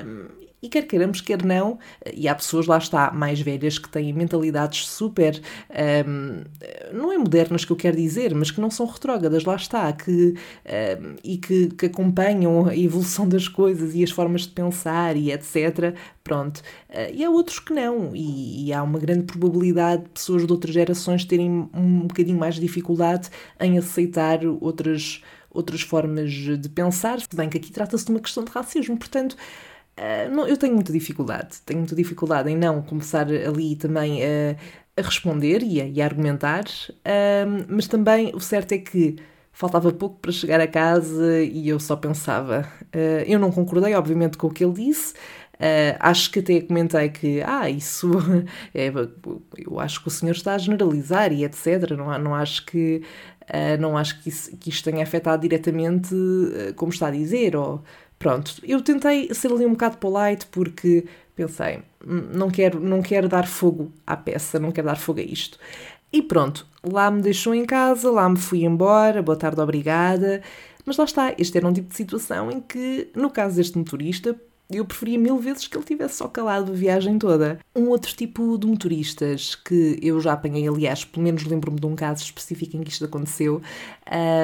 um, 0.06 0.28
e 0.63 0.69
quer 0.69 0.88
queiramos, 0.88 1.19
quer 1.19 1.44
não, 1.44 1.77
e 2.13 2.25
há 2.25 2.33
pessoas 2.33 2.68
lá 2.68 2.77
está 2.77 3.12
mais 3.12 3.42
velhas 3.42 3.77
que 3.77 3.89
têm 3.89 4.13
mentalidades 4.13 4.88
super, 4.88 5.42
um, 6.07 6.42
não 6.98 7.12
é 7.12 7.18
modernas 7.18 7.65
que 7.65 7.71
eu 7.74 7.75
quero 7.75 7.98
dizer, 7.98 8.33
mas 8.33 8.50
que 8.50 8.62
não 8.62 8.71
são 8.71 8.86
retrógradas, 8.86 9.44
lá 9.44 9.57
está, 9.57 9.91
que, 9.91 10.34
um, 10.34 11.15
e 11.22 11.38
que, 11.38 11.67
que, 11.67 11.88
acompanham 11.88 12.65
a 12.65 12.77
evolução 12.77 13.27
das 13.27 13.50
coisas 13.50 13.93
e 13.93 14.05
as 14.05 14.12
formas 14.12 14.43
de 14.43 14.50
pensar 14.50 15.17
e 15.17 15.34
etc. 15.34 15.93
Pronto. 16.24 16.60
Uh, 16.89 17.13
e 17.13 17.25
há 17.25 17.29
outros 17.29 17.60
que 17.60 17.74
não, 17.74 18.15
e, 18.15 18.67
e, 18.67 18.74
há 18.74 18.82
uma 18.82 19.00
grande 19.00 19.24
probabilidade 19.24 20.03
de 20.03 20.10
pessoas 20.12 20.46
de 20.48 20.51
outras 20.53 20.74
gerações 20.74 21.25
terem 21.25 21.70
um 21.74 22.08
bocadinho 22.08 22.39
mais 22.39 22.55
de 22.55 22.62
dificuldade 22.62 23.29
em 23.60 23.77
aceitar 23.77 24.39
outras 24.62 25.22
outras 25.53 25.82
formas 25.82 26.32
de 26.32 26.67
pensar, 26.67 27.22
se 27.22 27.27
bem 27.36 27.48
que 27.48 27.58
aqui 27.58 27.72
trata-se 27.72 28.05
de 28.05 28.12
uma 28.12 28.20
questão 28.20 28.43
de 28.43 28.51
racismo, 28.51 28.98
portanto, 28.98 29.38
Uh, 29.98 30.34
não, 30.34 30.48
eu 30.48 30.58
tenho 30.58 30.74
muita 30.74 30.92
dificuldade, 30.92 31.62
tenho 31.66 31.80
muita 31.80 31.96
dificuldade 31.96 32.50
em 32.50 32.58
não 32.58 32.82
começar 32.82 33.28
ali 33.28 33.76
também 33.76 34.22
a, 34.24 35.02
responder 35.02 35.62
e 35.62 35.82
a, 35.82 35.86
e 35.86 36.02
a 36.02 36.06
argumentar, 36.06 36.64
uh, 36.90 37.66
mas 37.68 37.88
também 37.88 38.32
o 38.34 38.40
certo 38.40 38.72
é 38.72 38.80
que 38.80 39.18
faltava 39.52 39.92
pouco 39.92 40.20
para 40.20 40.32
chegar 40.32 40.60
a 40.60 40.68
casa 40.68 41.44
e 41.44 41.70
eu 41.70 41.80
só 41.80 41.96
pensava. 41.96 42.68
Uh, 42.86 43.24
eu 43.28 43.38
não 43.38 43.52
concordei, 43.52 43.94
obviamente, 43.94 44.36
com 44.36 44.48
o 44.48 44.50
que 44.52 44.64
ele 44.64 44.74
disse. 44.74 45.14
acho 46.00 46.32
que 46.32 46.40
até 46.40 46.62
comentei 46.62 47.10
que, 47.10 47.44
ah, 47.44 47.70
isso 47.70 48.10
é, 48.74 48.92
eu 49.58 49.80
acho 49.80 50.02
que 50.02 50.08
o 50.08 50.12
senhor 50.12 50.34
está 50.34 50.56
a 50.56 50.58
generalizar 50.58 51.32
e 51.32 51.46
etc. 51.46 51.92
Não, 51.92 52.18
não 52.18 52.36
acho 52.36 52.66
que 52.66 53.04
não 53.80 53.98
acho 53.98 54.22
que, 54.24 54.30
isso, 54.30 54.56
que 54.58 54.70
isto 54.70 54.90
tenha 54.90 55.04
afetado 55.04 55.42
diretamente 55.42 56.16
como 56.76 56.92
está 56.92 57.08
a 57.08 57.12
dizer, 57.12 57.56
ou 57.56 57.84
Pronto, 58.24 58.56
eu 58.63 58.82
tentei 58.82 59.34
ser 59.34 59.51
ali 59.51 59.65
um 59.65 59.72
bocado 59.72 59.98
polite 59.98 60.46
porque 60.50 61.06
pensei, 61.36 61.80
hum, 62.08 62.30
não 62.34 62.50
quero, 62.50 62.80
não 62.80 63.01
quero 63.01 63.27
dar 63.27 63.46
fogo 63.46 63.92
à 64.08 64.15
peça, 64.15 64.58
não 64.58 64.72
quero 64.72 64.88
dar 64.88 64.96
fogo 64.96 65.20
a 65.20 65.24
isto. 65.24 65.60
E 66.10 66.22
pronto, 66.22 66.65
lá 66.82 67.12
me 67.12 67.22
deixou 67.22 67.53
em 67.53 67.65
casa, 67.65 68.10
lá 68.10 68.30
me 68.30 68.38
fui 68.38 68.63
embora, 68.63 69.22
boa 69.22 69.36
tarde, 69.36 69.60
obrigada. 69.60 70.42
Mas 70.86 70.96
lá 70.96 71.03
está, 71.03 71.36
este 71.38 71.58
era 71.58 71.68
um 71.68 71.74
tipo 71.74 71.89
de 71.89 71.98
situação 71.98 72.50
em 72.50 72.62
que, 72.62 73.10
no 73.13 73.30
caso 73.30 73.58
deste 73.58 73.77
motorista, 73.77 74.39
eu 74.72 74.86
preferia 74.86 75.20
mil 75.20 75.38
vezes 75.38 75.68
que 75.68 75.77
ele 75.77 75.86
tivesse 75.86 76.15
só 76.15 76.27
calado 76.27 76.72
a 76.72 76.75
viagem 76.75 77.20
toda. 77.20 77.60
Um 77.75 77.89
outro 77.89 78.15
tipo 78.15 78.58
de 78.58 78.65
motoristas 78.68 79.53
que 79.56 80.00
eu 80.01 80.20
já 80.22 80.34
apanhei, 80.34 80.68
aliás, 80.68 81.03
pelo 81.03 81.24
menos 81.24 81.44
lembro-me 81.44 81.80
de 81.80 81.86
um 81.86 81.96
caso 81.96 82.24
específico 82.24 82.77
em 82.77 82.84
que 82.84 82.92
isto 82.92 83.03
aconteceu, 83.03 83.62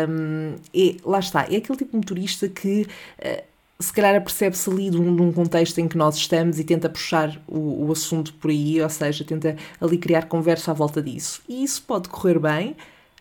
um, 0.10 0.56
é, 0.76 0.96
lá 1.06 1.20
está, 1.20 1.42
é 1.44 1.56
aquele 1.56 1.78
tipo 1.78 1.92
de 1.92 1.98
motorista 1.98 2.50
que 2.50 2.86
uh, 3.20 3.49
se 3.82 3.94
calhar 3.94 4.14
apercebe-se 4.16 4.70
ali 4.70 4.90
de 4.90 4.98
um, 4.98 5.16
de 5.16 5.22
um, 5.22 5.32
contexto 5.32 5.78
em 5.80 5.88
que 5.88 5.98
nós 5.98 6.16
estamos 6.18 6.60
e 6.60 6.66
tenta 6.66 6.90
puxar 6.90 7.42
o, 7.48 7.86
o, 7.88 7.92
assunto 7.92 8.34
por 8.34 8.52
aí, 8.52 8.82
ou 8.82 8.90
seja, 8.90 9.24
tenta 9.24 9.56
ali 9.80 9.98
criar 9.98 10.24
conversa 10.28 10.72
à 10.72 10.74
volta 10.74 11.02
disso. 11.02 11.42
E 11.48 11.64
isso 11.64 11.84
pode 11.84 12.10
correr 12.10 12.38
bem, 12.40 12.76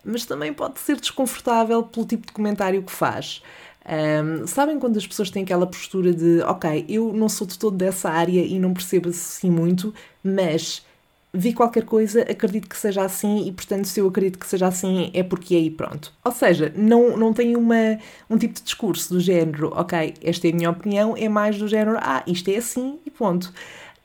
mas 0.04 0.26
também 0.26 0.52
pode 0.52 0.80
ser 0.80 0.96
desconfortável 0.96 1.84
pelo 1.84 2.04
tipo 2.04 2.26
de 2.26 2.32
comentário 2.32 2.82
que 2.82 2.90
faz. 2.90 3.40
Um, 3.88 4.46
sabem 4.48 4.80
quando 4.80 4.96
as 4.96 5.06
pessoas 5.06 5.30
têm 5.30 5.44
aquela 5.44 5.66
postura 5.66 6.12
de 6.12 6.42
ok, 6.42 6.84
eu 6.88 7.12
não 7.12 7.28
sou 7.28 7.46
de 7.46 7.56
todo 7.56 7.76
dessa 7.76 8.10
área 8.10 8.40
e 8.44 8.58
não 8.58 8.74
percebo 8.74 9.10
assim 9.10 9.50
muito, 9.50 9.94
mas 10.24 10.84
vi 11.32 11.52
qualquer 11.52 11.84
coisa, 11.84 12.22
acredito 12.22 12.68
que 12.68 12.76
seja 12.76 13.02
assim 13.02 13.46
e, 13.46 13.52
portanto, 13.52 13.86
se 13.86 14.00
eu 14.00 14.08
acredito 14.08 14.38
que 14.38 14.46
seja 14.46 14.66
assim 14.66 15.10
é 15.12 15.22
porque 15.22 15.54
é 15.54 15.58
aí 15.58 15.70
pronto. 15.70 16.12
Ou 16.24 16.32
seja, 16.32 16.72
não, 16.76 17.16
não 17.16 17.32
tem 17.32 17.56
uma, 17.56 17.98
um 18.30 18.38
tipo 18.38 18.54
de 18.54 18.62
discurso 18.62 19.14
do 19.14 19.20
género, 19.20 19.70
ok, 19.74 20.14
esta 20.22 20.48
é 20.48 20.50
a 20.50 20.54
minha 20.54 20.70
opinião, 20.70 21.14
é 21.16 21.28
mais 21.28 21.58
do 21.58 21.68
género, 21.68 21.98
ah, 22.00 22.22
isto 22.26 22.50
é 22.50 22.56
assim 22.56 22.98
e 23.04 23.10
ponto. 23.10 23.52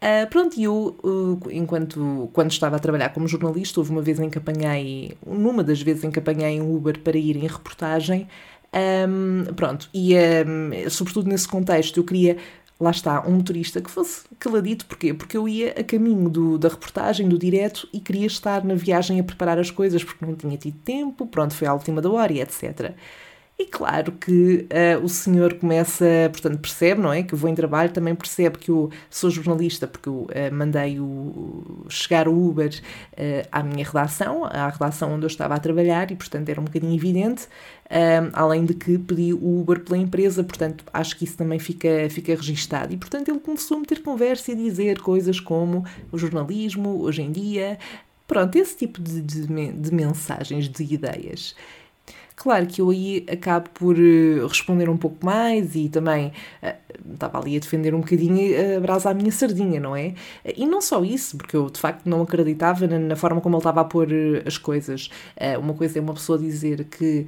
Uh, 0.04 0.30
pronto, 0.30 0.60
e 0.60 0.66
eu, 0.66 0.98
uh, 1.02 1.40
enquanto 1.50 2.30
quando 2.34 2.52
estava 2.52 2.76
a 2.76 2.80
trabalhar 2.80 3.10
como 3.10 3.26
jornalista, 3.26 3.80
houve 3.80 3.92
uma 3.92 4.02
vez 4.02 4.20
em 4.20 4.30
que 4.30 4.38
apanhei, 4.38 5.18
numa 5.26 5.64
das 5.64 5.82
vezes 5.82 6.04
em 6.04 6.12
que 6.12 6.20
apanhei 6.20 6.60
um 6.60 6.76
Uber 6.76 7.00
para 7.00 7.18
ir 7.18 7.38
em 7.38 7.48
reportagem, 7.48 8.28
um, 9.08 9.54
pronto, 9.54 9.90
e 9.94 10.14
um, 10.16 10.90
sobretudo 10.90 11.30
nesse 11.30 11.48
contexto 11.48 11.98
eu 11.98 12.04
queria 12.04 12.38
lá 12.80 12.92
está, 12.92 13.26
um 13.28 13.34
motorista 13.34 13.82
que 13.82 13.90
fosse 13.90 14.24
caladito, 14.40 14.86
porquê? 14.86 15.14
Porque 15.14 15.38
eu 15.38 15.48
ia 15.48 15.72
a 15.72 15.84
caminho 15.84 16.30
do, 16.30 16.58
da 16.58 16.70
reportagem, 16.70 17.30
do 17.30 17.38
direto, 17.38 17.88
e 17.94 18.00
queria 18.00 18.28
estar 18.28 18.64
na 18.64 18.76
viagem 18.76 19.20
a 19.20 19.24
preparar 19.24 19.60
as 19.60 19.72
coisas, 19.72 20.04
porque 20.04 20.26
não 20.26 20.36
tinha 20.36 20.58
tido 20.58 20.78
tempo, 20.80 21.26
pronto, 21.28 21.54
foi 21.54 21.68
à 21.68 21.74
última 21.74 22.02
da 22.02 22.10
hora 22.10 22.34
e 22.34 22.42
etc. 22.42 22.94
E 23.58 23.66
claro 23.66 24.12
que 24.14 24.68
uh, 24.72 25.04
o 25.04 25.08
senhor 25.08 25.54
começa, 25.54 26.06
portanto, 26.32 26.60
percebe, 26.60 27.00
não 27.02 27.14
é? 27.14 27.22
Que 27.22 27.34
eu 27.36 27.38
vou 27.38 27.50
em 27.50 27.56
trabalho, 27.56 27.92
também 27.92 28.16
percebe 28.16 28.58
que 28.58 28.72
eu 28.72 28.90
sou 29.10 29.30
jornalista, 29.30 29.88
porque 29.88 30.10
eu 30.10 30.24
uh, 30.24 30.30
mandei 30.52 31.00
o, 31.00 31.04
chegar 31.90 32.28
o 32.28 32.48
Uber 32.50 32.70
uh, 32.70 33.48
à 33.52 33.64
minha 33.64 33.86
redação, 33.86 34.46
à 34.46 34.70
redação 34.70 35.14
onde 35.14 35.26
eu 35.26 35.28
estava 35.28 35.56
a 35.56 35.60
trabalhar, 35.60 36.12
e 36.12 36.16
portanto 36.16 36.50
era 36.50 36.60
um 36.60 36.66
bocadinho 36.66 36.96
evidente. 36.96 37.48
além 38.34 38.66
de 38.66 38.74
que 38.74 38.98
pedi 38.98 39.34
o 39.34 39.62
Uber 39.62 39.82
pela 39.82 39.98
empresa, 39.98 40.44
portanto 40.44 40.84
acho 40.92 41.18
que 41.18 41.26
isso 41.26 41.38
também 41.38 41.60
fica, 41.60 42.10
fica 42.10 42.36
registado. 42.36 42.94
E 42.94 42.98
portanto 42.98 43.30
ele 43.30 43.40
começou 43.40 43.78
a 43.78 43.80
meter 43.82 44.02
conversa 44.02 44.52
e 44.52 44.54
a 44.54 44.58
dizer 44.58 45.00
coisas 45.00 45.40
como 45.40 45.86
o 46.12 46.18
jornalismo, 46.18 47.02
hoje 47.02 47.22
em 47.22 47.32
dia, 47.32 47.78
pronto, 48.28 48.56
esse 48.56 48.76
tipo 48.76 49.02
de, 49.02 49.22
de, 49.22 49.72
de 49.72 49.94
mensagens, 49.94 50.68
de 50.70 50.84
ideias. 50.94 51.56
Claro 52.44 52.68
que 52.68 52.82
eu 52.82 52.90
aí 52.90 53.26
acabo 53.32 53.70
por 53.70 53.98
eh, 53.98 54.46
responder 54.46 54.90
um 54.90 54.98
pouco 54.98 55.26
mais 55.26 55.78
e 55.78 55.88
também 55.88 56.34
uh, 56.62 57.14
estava 57.14 57.40
ali 57.40 57.56
a 57.56 57.60
defender 57.62 57.96
um 57.96 58.02
bocadinho 58.02 58.76
a 58.76 58.82
brasa 58.82 59.12
à 59.12 59.14
minha 59.14 59.32
sardinha, 59.32 59.80
não 59.80 59.96
é? 59.96 60.14
E 60.58 60.66
não 60.66 60.82
só 60.82 61.06
isso, 61.06 61.38
porque 61.38 61.56
eu 61.56 61.70
de 61.70 61.80
facto 61.80 62.06
não 62.06 62.22
acreditava 62.22 62.86
na, 62.86 63.16
forma 63.16 63.40
como 63.40 63.56
ele 63.56 63.62
estava 63.62 63.80
a 63.80 63.86
pôr 63.86 64.12
eh, 64.12 64.44
as 64.46 64.58
coisas. 64.58 65.10
Uma 65.58 65.74
coisa 65.74 65.98
é 66.00 66.02
uma 66.02 66.14
pessoa 66.14 66.38
dizer 66.38 66.84
que 66.84 67.28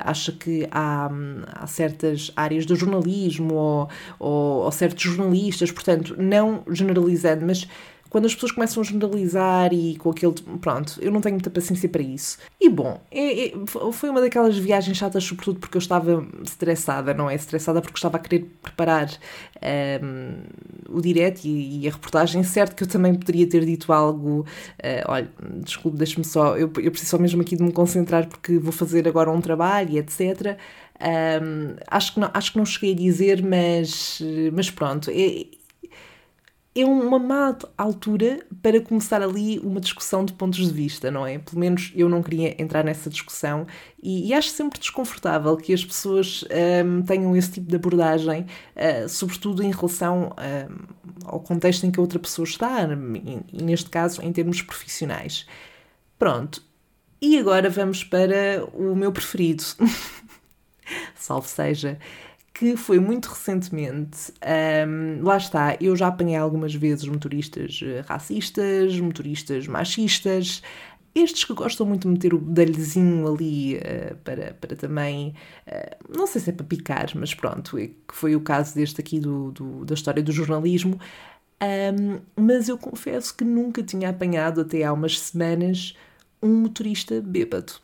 acha 0.00 0.32
que 0.32 0.66
há, 0.72 1.08
há, 1.52 1.66
certas 1.68 2.32
áreas 2.34 2.66
do 2.66 2.74
jornalismo 2.74 3.54
ou, 3.54 3.88
ou, 4.18 4.64
ou 4.64 4.72
certos 4.72 5.04
jornalistas, 5.04 5.70
portanto, 5.70 6.16
não 6.18 6.64
generalizando, 6.68 7.46
mas 7.46 7.68
quando 8.10 8.26
as 8.26 8.34
pessoas 8.34 8.52
começam 8.52 8.82
a 8.82 8.86
generalizar 8.86 9.72
e 9.72 9.96
com 9.96 10.10
aquele. 10.10 10.34
Pronto, 10.60 10.98
eu 11.00 11.10
não 11.10 11.20
tenho 11.20 11.34
muita 11.34 11.50
paciência 11.50 11.88
para 11.88 12.02
isso. 12.02 12.38
E 12.60 12.68
bom, 12.68 13.00
é, 13.10 13.48
é, 13.48 13.52
foi 13.92 14.10
uma 14.10 14.20
daquelas 14.20 14.56
viagens 14.56 14.96
chatas, 14.96 15.24
sobretudo 15.24 15.58
porque 15.58 15.76
eu 15.76 15.80
estava 15.80 16.26
estressada, 16.42 17.12
não 17.14 17.28
é? 17.28 17.34
Estressada 17.34 17.80
porque 17.80 17.96
estava 17.96 18.16
a 18.16 18.20
querer 18.20 18.46
preparar 18.62 19.10
um, 20.02 20.96
o 20.96 21.00
direto 21.00 21.44
e, 21.44 21.84
e, 21.84 21.88
a 21.88 21.90
reportagem. 21.90 22.42
Certo 22.42 22.74
que 22.74 22.82
eu 22.84 22.88
também 22.88 23.14
poderia 23.14 23.48
ter 23.48 23.64
dito 23.64 23.92
algo. 23.92 24.46
Uh, 24.78 25.04
olha, 25.06 25.30
desculpe, 25.62 25.98
deixe-me 25.98 26.24
só. 26.24 26.56
Eu, 26.56 26.70
eu 26.78 26.90
preciso 26.90 27.10
só 27.10 27.18
mesmo 27.18 27.42
aqui 27.42 27.56
de 27.56 27.62
me 27.62 27.72
concentrar 27.72 28.26
porque 28.26 28.58
vou 28.58 28.72
fazer 28.72 29.06
agora 29.06 29.30
um 29.30 29.40
trabalho 29.40 29.90
e 29.90 29.98
etc. 29.98 30.56
Um, 31.00 31.76
acho, 31.86 32.14
que 32.14 32.20
não, 32.20 32.30
acho 32.34 32.52
que 32.52 32.58
não 32.58 32.66
cheguei 32.66 32.92
a 32.92 32.96
dizer, 32.96 33.42
mas, 33.42 34.20
mas 34.52 34.70
pronto. 34.70 35.10
É, 35.10 35.46
é 36.74 36.84
uma 36.84 37.18
má 37.18 37.56
altura 37.76 38.40
para 38.62 38.80
começar 38.80 39.22
ali 39.22 39.58
uma 39.58 39.80
discussão 39.80 40.24
de 40.24 40.32
pontos 40.32 40.58
de 40.58 40.72
vista, 40.72 41.10
não 41.10 41.26
é? 41.26 41.38
Pelo 41.38 41.58
menos 41.58 41.92
eu 41.94 42.08
não 42.08 42.22
queria 42.22 42.60
entrar 42.60 42.84
nessa 42.84 43.10
discussão 43.10 43.66
e, 44.02 44.28
e 44.28 44.34
acho 44.34 44.50
sempre 44.50 44.78
desconfortável 44.78 45.56
que 45.56 45.72
as 45.72 45.84
pessoas 45.84 46.44
um, 46.84 47.02
tenham 47.02 47.34
esse 47.36 47.52
tipo 47.52 47.68
de 47.68 47.76
abordagem, 47.76 48.42
uh, 48.76 49.08
sobretudo 49.08 49.62
em 49.62 49.70
relação 49.72 50.32
um, 50.38 51.24
ao 51.24 51.40
contexto 51.40 51.84
em 51.84 51.90
que 51.90 51.98
a 51.98 52.02
outra 52.02 52.18
pessoa 52.18 52.46
está, 52.46 52.82
e, 52.82 53.62
neste 53.62 53.90
caso 53.90 54.22
em 54.22 54.32
termos 54.32 54.62
profissionais. 54.62 55.46
Pronto, 56.18 56.62
e 57.20 57.38
agora 57.38 57.68
vamos 57.68 58.04
para 58.04 58.64
o 58.72 58.94
meu 58.94 59.10
preferido. 59.10 59.64
Salve 61.16 61.48
seja 61.48 61.98
que 62.58 62.76
foi 62.76 62.98
muito 62.98 63.26
recentemente. 63.26 64.32
Um, 64.88 65.22
lá 65.22 65.36
está, 65.36 65.76
eu 65.80 65.94
já 65.94 66.08
apanhei 66.08 66.34
algumas 66.34 66.74
vezes 66.74 67.06
motoristas 67.06 67.78
eh, 67.80 68.04
racistas, 68.04 68.98
motoristas 68.98 69.68
machistas, 69.68 70.60
estes 71.14 71.44
que 71.44 71.52
gostam 71.52 71.86
muito 71.86 72.02
de 72.02 72.08
meter 72.08 72.34
o 72.34 72.38
dedalhozinho 72.38 73.32
ali 73.32 73.76
uh, 73.76 74.16
para, 74.24 74.54
para 74.60 74.74
também, 74.74 75.34
uh, 75.68 76.16
não 76.16 76.26
sei 76.26 76.40
se 76.40 76.50
é 76.50 76.52
para 76.52 76.66
picar, 76.66 77.06
mas 77.14 77.32
pronto, 77.32 77.78
é 77.78 77.86
que 77.86 77.94
foi 78.12 78.34
o 78.34 78.40
caso 78.40 78.74
deste 78.74 79.00
aqui 79.00 79.20
do, 79.20 79.52
do 79.52 79.84
da 79.84 79.94
história 79.94 80.22
do 80.22 80.32
jornalismo. 80.32 80.98
Um, 81.62 82.20
mas 82.36 82.68
eu 82.68 82.76
confesso 82.76 83.36
que 83.36 83.44
nunca 83.44 83.84
tinha 83.84 84.10
apanhado 84.10 84.60
até 84.62 84.82
há 84.82 84.92
umas 84.92 85.18
semanas 85.20 85.96
um 86.42 86.62
motorista 86.62 87.20
bêbado. 87.20 87.74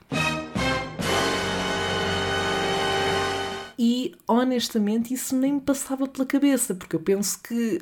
E 3.79 4.15
honestamente 4.29 5.13
isso 5.15 5.37
nem 5.37 5.55
me 5.55 5.61
passava 5.61 6.07
pela 6.07 6.27
cabeça, 6.27 6.75
porque 6.75 6.97
eu 6.97 7.01
penso 7.01 7.41
que 7.43 7.81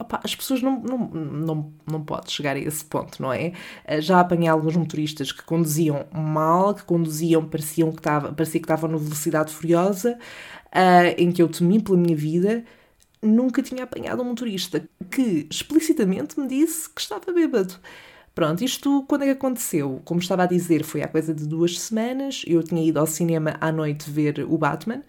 opa, 0.00 0.20
as 0.24 0.34
pessoas 0.34 0.62
não, 0.62 0.80
não, 0.80 0.98
não, 0.98 1.72
não 1.90 2.04
podem 2.04 2.30
chegar 2.30 2.56
a 2.56 2.58
esse 2.58 2.84
ponto, 2.84 3.20
não 3.22 3.32
é? 3.32 3.52
Eh, 3.84 4.00
já 4.00 4.20
apanhei 4.20 4.48
alguns 4.48 4.76
motoristas 4.76 5.30
que 5.30 5.42
conduziam 5.44 6.06
mal, 6.12 6.74
que 6.74 6.84
conduziam, 6.84 7.44
pareciam 7.46 7.92
que 7.92 7.98
estava, 8.00 8.32
parecia 8.32 8.60
que 8.60 8.64
estavam 8.64 8.90
na 8.90 8.96
velocidade 8.96 9.52
furiosa, 9.52 10.18
uh, 10.66 11.14
em 11.18 11.30
que 11.32 11.42
eu 11.42 11.48
temi 11.48 11.80
pela 11.82 11.98
minha 11.98 12.16
vida. 12.16 12.64
Nunca 13.22 13.62
tinha 13.62 13.84
apanhado 13.84 14.22
um 14.22 14.26
motorista 14.26 14.88
que 15.10 15.46
explicitamente 15.50 16.40
me 16.40 16.48
disse 16.48 16.88
que 16.88 17.00
estava 17.02 17.32
bêbado. 17.32 17.74
Pronto, 18.34 18.62
isto 18.62 19.04
quando 19.08 19.22
é 19.22 19.24
que 19.26 19.32
aconteceu? 19.32 20.00
Como 20.04 20.20
estava 20.20 20.44
a 20.44 20.46
dizer, 20.46 20.84
foi 20.84 21.02
há 21.02 21.08
coisa 21.08 21.34
de 21.34 21.46
duas 21.46 21.78
semanas. 21.80 22.42
Eu 22.46 22.62
tinha 22.62 22.82
ido 22.82 22.98
ao 22.98 23.06
cinema 23.06 23.56
à 23.60 23.72
noite 23.72 24.08
ver 24.08 24.46
o 24.48 24.56
Batman. 24.56 25.02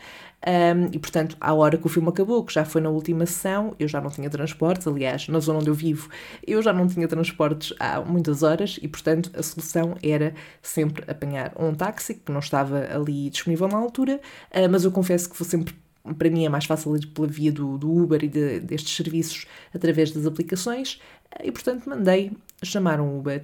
Um, 0.45 0.89
e 0.91 0.97
portanto, 0.97 1.37
à 1.39 1.53
hora 1.53 1.77
que 1.77 1.85
o 1.85 1.89
filme 1.89 2.09
acabou, 2.09 2.43
que 2.43 2.51
já 2.51 2.65
foi 2.65 2.81
na 2.81 2.89
última 2.89 3.27
sessão, 3.27 3.75
eu 3.79 3.87
já 3.87 4.01
não 4.01 4.09
tinha 4.09 4.27
transportes. 4.29 4.87
Aliás, 4.87 5.27
na 5.27 5.39
zona 5.39 5.59
onde 5.59 5.69
eu 5.69 5.73
vivo, 5.73 6.09
eu 6.45 6.61
já 6.63 6.73
não 6.73 6.87
tinha 6.87 7.07
transportes 7.07 7.75
há 7.79 8.01
muitas 8.01 8.41
horas 8.41 8.79
e, 8.81 8.87
portanto, 8.87 9.31
a 9.35 9.43
solução 9.43 9.95
era 10.01 10.33
sempre 10.61 11.03
apanhar 11.09 11.53
um 11.59 11.75
táxi 11.75 12.15
que 12.15 12.31
não 12.31 12.39
estava 12.39 12.87
ali 12.91 13.29
disponível 13.29 13.67
na 13.67 13.77
altura. 13.77 14.19
Uh, 14.51 14.67
mas 14.69 14.83
eu 14.83 14.91
confesso 14.91 15.29
que 15.29 15.37
foi 15.37 15.45
sempre 15.45 15.75
para 16.17 16.31
mim 16.31 16.45
é 16.45 16.49
mais 16.49 16.65
fácil 16.65 16.97
ir 16.97 17.05
pela 17.07 17.27
via 17.27 17.51
do, 17.51 17.77
do 17.77 17.91
Uber 17.91 18.23
e 18.23 18.27
de, 18.27 18.59
destes 18.61 18.95
serviços 18.95 19.45
através 19.71 20.09
das 20.09 20.25
aplicações 20.25 20.99
e 21.43 21.51
portanto 21.51 21.87
mandei 21.87 22.31
chamar 22.63 22.99
um 22.99 23.17
Uber. 23.17 23.41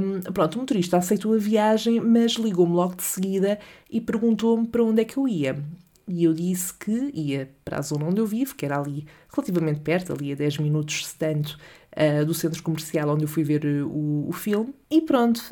Um, 0.00 0.32
pronto, 0.32 0.56
o 0.56 0.58
motorista 0.60 0.96
aceitou 0.96 1.34
a 1.34 1.38
viagem, 1.38 2.00
mas 2.00 2.32
ligou-me 2.32 2.74
logo 2.74 2.96
de 2.96 3.02
seguida 3.02 3.58
e 3.90 4.00
perguntou-me 4.00 4.66
para 4.66 4.82
onde 4.82 5.02
é 5.02 5.04
que 5.04 5.18
eu 5.18 5.28
ia. 5.28 5.62
E 6.06 6.24
eu 6.24 6.32
disse 6.32 6.72
que 6.72 7.10
ia 7.12 7.50
para 7.64 7.78
a 7.78 7.82
zona 7.82 8.06
onde 8.06 8.18
eu 8.18 8.26
vivo, 8.26 8.54
que 8.54 8.64
era 8.64 8.80
ali 8.80 9.06
relativamente 9.30 9.80
perto, 9.80 10.12
ali 10.14 10.32
a 10.32 10.34
10 10.34 10.58
minutos, 10.58 11.06
se 11.06 11.16
tanto, 11.16 11.58
uh, 11.94 12.24
do 12.24 12.32
centro 12.32 12.62
comercial 12.62 13.10
onde 13.10 13.24
eu 13.24 13.28
fui 13.28 13.44
ver 13.44 13.66
o, 13.66 14.26
o 14.26 14.32
filme. 14.32 14.74
E 14.90 15.02
pronto, 15.02 15.42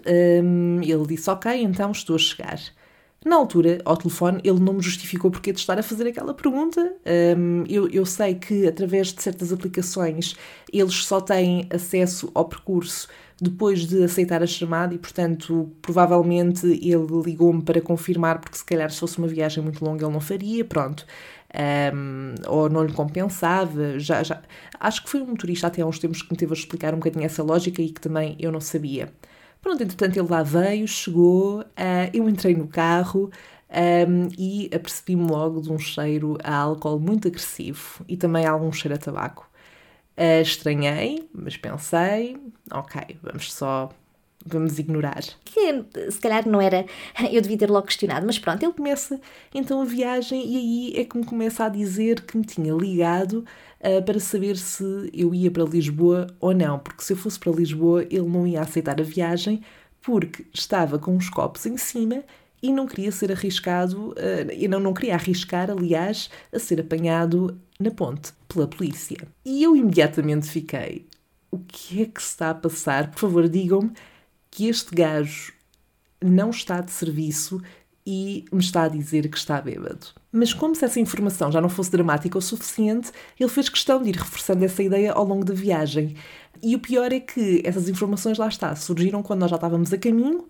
um, 0.43 0.81
ele 0.83 1.07
disse: 1.07 1.29
Ok, 1.29 1.53
então 1.63 1.91
estou 1.93 2.17
a 2.17 2.19
chegar. 2.19 2.59
Na 3.27 3.35
altura, 3.35 3.81
ao 3.85 3.97
telefone, 3.97 4.41
ele 4.45 4.61
não 4.61 4.75
me 4.75 4.81
justificou 4.81 5.33
porque 5.33 5.53
de 5.53 5.59
estar 5.59 5.77
a 5.77 5.83
fazer 5.83 6.07
aquela 6.07 6.33
pergunta. 6.33 6.95
Um, 7.37 7.65
eu, 7.69 7.89
eu 7.89 8.07
sei 8.07 8.37
que 8.37 8.69
através 8.69 9.13
de 9.13 9.21
certas 9.21 9.53
aplicações 9.53 10.37
eles 10.73 11.05
só 11.05 11.21
têm 11.21 11.67
acesso 11.69 12.31
ao 12.33 12.45
percurso 12.45 13.09
depois 13.41 13.85
de 13.85 14.05
aceitar 14.05 14.45
a 14.45 14.47
chamada 14.47 14.95
e, 14.95 14.99
portanto, 14.99 15.73
provavelmente 15.83 16.67
ele 16.67 17.21
ligou-me 17.25 17.63
para 17.63 17.81
confirmar, 17.81 18.41
porque 18.41 18.59
se 18.59 18.65
calhar 18.65 18.89
se 18.93 19.01
fosse 19.01 19.19
uma 19.19 19.27
viagem 19.27 19.61
muito 19.61 19.85
longa 19.85 20.05
ele 20.05 20.13
não 20.13 20.21
faria, 20.21 20.65
pronto. 20.65 21.05
Um, 21.93 22.35
ou 22.47 22.71
não 22.71 22.85
lhe 22.85 22.93
compensava. 22.93 23.99
Já, 23.99 24.23
já, 24.23 24.41
acho 24.79 25.03
que 25.03 25.11
foi 25.11 25.21
um 25.21 25.27
motorista 25.27 25.67
até 25.67 25.83
há 25.83 25.87
uns 25.87 25.99
tempos 25.99 26.23
que 26.23 26.31
me 26.31 26.37
teve 26.37 26.53
a 26.53 26.57
explicar 26.57 26.95
um 26.95 26.99
bocadinho 26.99 27.25
essa 27.25 27.43
lógica 27.43 27.83
e 27.83 27.91
que 27.91 28.01
também 28.01 28.37
eu 28.39 28.53
não 28.53 28.61
sabia. 28.61 29.13
Pronto, 29.67 29.83
entretanto 29.83 30.17
ele 30.17 30.29
lá 30.29 30.45
veio, 30.45 30.87
chegou, 30.87 31.63
uh, 31.63 31.65
eu 32.15 32.29
entrei 32.29 32.55
no 32.55 32.69
carro 32.69 33.33
um, 34.09 34.29
e 34.39 34.71
apercebi-me 34.73 35.29
logo 35.29 35.61
de 35.61 35.73
um 35.73 35.77
cheiro 35.77 36.39
a 36.45 36.55
álcool 36.55 37.01
muito 37.01 37.27
agressivo 37.27 38.05
e 38.07 38.17
também 38.17 38.47
algum 38.47 38.71
cheiro 38.71 38.95
a 38.95 38.99
tabaco. 38.99 39.51
Uh, 40.17 40.41
estranhei, 40.41 41.29
mas 41.35 41.57
pensei, 41.57 42.39
ok, 42.71 43.19
vamos 43.21 43.53
só 43.53 43.89
vamos 44.47 44.79
ignorar. 44.79 45.23
Que 45.45 45.85
se 46.11 46.21
calhar 46.21 46.49
não 46.49 46.61
era. 46.61 46.87
Eu 47.31 47.41
devia 47.41 47.59
ter 47.59 47.71
logo 47.71 47.87
questionado, 47.87 48.25
mas 48.27 48.39
pronto, 48.39 48.63
ele 48.63 48.73
começa 48.73 49.21
então 49.55 49.81
a 49.81 49.85
viagem 49.85 50.43
e 50.47 50.57
aí 50.57 51.01
é 51.01 51.05
que 51.05 51.17
me 51.17 51.25
começa 51.25 51.65
a 51.65 51.69
dizer 51.69 52.23
que 52.23 52.37
me 52.37 52.45
tinha 52.45 52.73
ligado 52.73 53.45
uh, 53.81 54.03
para 54.05 54.21
saber 54.21 54.57
se 54.57 55.11
eu 55.13 55.35
ia 55.35 55.51
para 55.51 55.65
Lisboa 55.65 56.27
ou 56.41 56.55
não, 56.55 56.79
porque 56.79 57.03
se 57.03 57.13
eu 57.13 57.17
fosse 57.17 57.39
para 57.39 57.53
Lisboa 57.53 58.03
ele 58.05 58.29
não 58.29 58.47
ia 58.47 58.61
aceitar 58.61 59.01
a 59.01 59.05
viagem 59.05 59.63
porque 60.03 60.47
estava 60.55 60.99
com 60.99 61.17
os 61.17 61.29
copos 61.29 61.67
em 61.67 61.77
cima 61.77 62.23
e 62.63 62.73
não 62.73 62.87
queria 62.87 63.13
ser 63.13 63.31
arriscado, 63.31 64.11
uh, 64.13 64.53
e 64.53 64.67
não, 64.67 64.81
não 64.81 64.95
queria 64.95 65.15
arriscar, 65.15 65.71
aliás, 65.71 66.31
a 66.53 66.59
ser 66.59 66.81
apanhado 66.81 67.59
na 67.79 67.91
ponte 67.91 68.33
pela 68.49 68.67
polícia. 68.67 69.17
E 69.45 69.63
eu 69.63 69.77
imediatamente 69.77 70.49
fiquei: 70.49 71.07
o 71.51 71.59
que 71.59 72.03
é 72.03 72.07
que 72.07 72.23
se 72.23 72.29
está 72.29 72.51
a 72.51 72.55
passar? 72.55 73.11
Por 73.11 73.21
favor, 73.21 73.49
digam-me 73.49 73.93
que 74.57 74.69
este 74.69 74.95
gajo 74.95 75.53
não 76.19 76.49
está 76.49 76.81
de 76.81 76.91
serviço 76.91 77.61
e 78.07 78.47
me 78.51 78.61
está 78.61 78.85
a 78.85 78.89
dizer 78.89 79.29
que 79.29 79.37
está 79.37 79.61
bêbado. 79.61 80.07
Mas 80.33 80.55
como 80.55 80.75
se 80.75 80.83
essa 80.83 80.99
informação 80.99 81.53
já 81.53 81.61
não 81.61 81.69
fosse 81.69 81.91
dramática 81.91 82.39
o 82.39 82.41
suficiente, 82.41 83.13
ele 83.39 83.51
fez 83.51 83.69
questão 83.69 84.03
de 84.03 84.09
ir 84.09 84.17
reforçando 84.17 84.65
essa 84.65 84.83
ideia 84.83 85.13
ao 85.13 85.27
longo 85.27 85.45
da 85.45 85.53
viagem. 85.53 86.17
E 86.63 86.75
o 86.75 86.79
pior 86.79 87.13
é 87.13 87.21
que 87.21 87.61
essas 87.67 87.87
informações 87.87 88.39
lá 88.39 88.49
está, 88.49 88.75
surgiram 88.75 89.23
quando 89.23 89.41
nós 89.41 89.51
já 89.51 89.57
estávamos 89.57 89.93
a 89.93 89.99
caminho. 89.99 90.49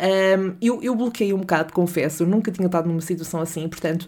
Um, 0.00 0.54
eu, 0.62 0.80
eu 0.80 0.94
bloqueei 0.94 1.32
um 1.32 1.40
bocado, 1.40 1.72
confesso, 1.72 2.22
eu 2.22 2.28
nunca 2.28 2.52
tinha 2.52 2.66
estado 2.66 2.86
numa 2.86 3.00
situação 3.00 3.40
assim, 3.40 3.68
portanto, 3.68 4.06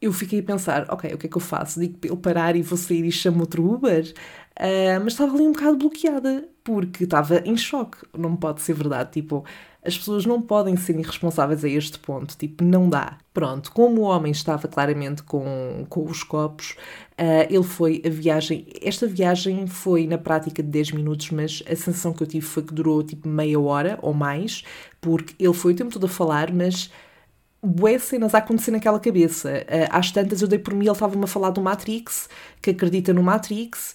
eu 0.00 0.12
fiquei 0.12 0.40
a 0.40 0.42
pensar, 0.42 0.86
ok, 0.90 1.12
o 1.12 1.18
que 1.18 1.26
é 1.26 1.28
que 1.28 1.36
eu 1.36 1.40
faço? 1.40 1.80
Digo 1.80 1.98
para 1.98 2.10
ele 2.10 2.20
parar 2.20 2.56
e 2.56 2.62
vou 2.62 2.78
sair 2.78 3.04
e 3.04 3.12
chamo 3.12 3.40
outro 3.40 3.68
Uber? 3.68 4.12
Uh, 4.58 4.98
mas 5.02 5.12
estava 5.12 5.34
ali 5.34 5.46
um 5.46 5.52
bocado 5.52 5.76
bloqueada, 5.76 6.48
porque 6.64 7.04
estava 7.04 7.40
em 7.44 7.56
choque. 7.56 7.98
Não 8.16 8.36
pode 8.36 8.60
ser 8.62 8.74
verdade, 8.74 9.10
tipo, 9.12 9.44
as 9.84 9.96
pessoas 9.96 10.26
não 10.26 10.42
podem 10.42 10.76
ser 10.76 10.98
irresponsáveis 10.98 11.64
a 11.64 11.68
este 11.68 11.98
ponto, 11.98 12.36
tipo, 12.36 12.62
não 12.64 12.88
dá. 12.88 13.18
Pronto, 13.32 13.72
como 13.72 14.02
o 14.02 14.04
homem 14.04 14.32
estava 14.32 14.66
claramente 14.68 15.22
com, 15.22 15.86
com 15.88 16.04
os 16.04 16.22
copos, 16.22 16.76
uh, 17.18 17.46
ele 17.48 17.62
foi 17.62 18.02
a 18.04 18.08
viagem. 18.08 18.66
Esta 18.82 19.06
viagem 19.06 19.66
foi 19.66 20.06
na 20.06 20.18
prática 20.18 20.62
de 20.62 20.68
10 20.68 20.92
minutos, 20.92 21.30
mas 21.30 21.62
a 21.66 21.74
sensação 21.74 22.12
que 22.12 22.22
eu 22.22 22.26
tive 22.26 22.44
foi 22.44 22.62
que 22.62 22.74
durou 22.74 23.02
tipo 23.02 23.28
meia 23.28 23.58
hora 23.58 23.98
ou 24.02 24.12
mais, 24.12 24.64
porque 25.00 25.34
ele 25.42 25.54
foi 25.54 25.72
o 25.72 25.76
tempo 25.76 25.92
todo 25.92 26.06
a 26.06 26.08
falar, 26.08 26.52
mas 26.52 26.90
bué 27.62 27.98
cenas 27.98 28.34
a 28.34 28.38
acontecer 28.38 28.70
naquela 28.70 29.00
cabeça. 29.00 29.64
Uh, 29.66 29.88
às 29.90 30.12
tantas 30.12 30.40
eu 30.40 30.48
dei 30.48 30.58
por 30.58 30.74
mim, 30.74 30.84
ele 30.84 30.92
estava-me 30.92 31.24
a 31.24 31.26
falar 31.26 31.50
do 31.50 31.60
Matrix, 31.60 32.28
que 32.62 32.70
acredita 32.70 33.12
no 33.12 33.22
Matrix, 33.22 33.94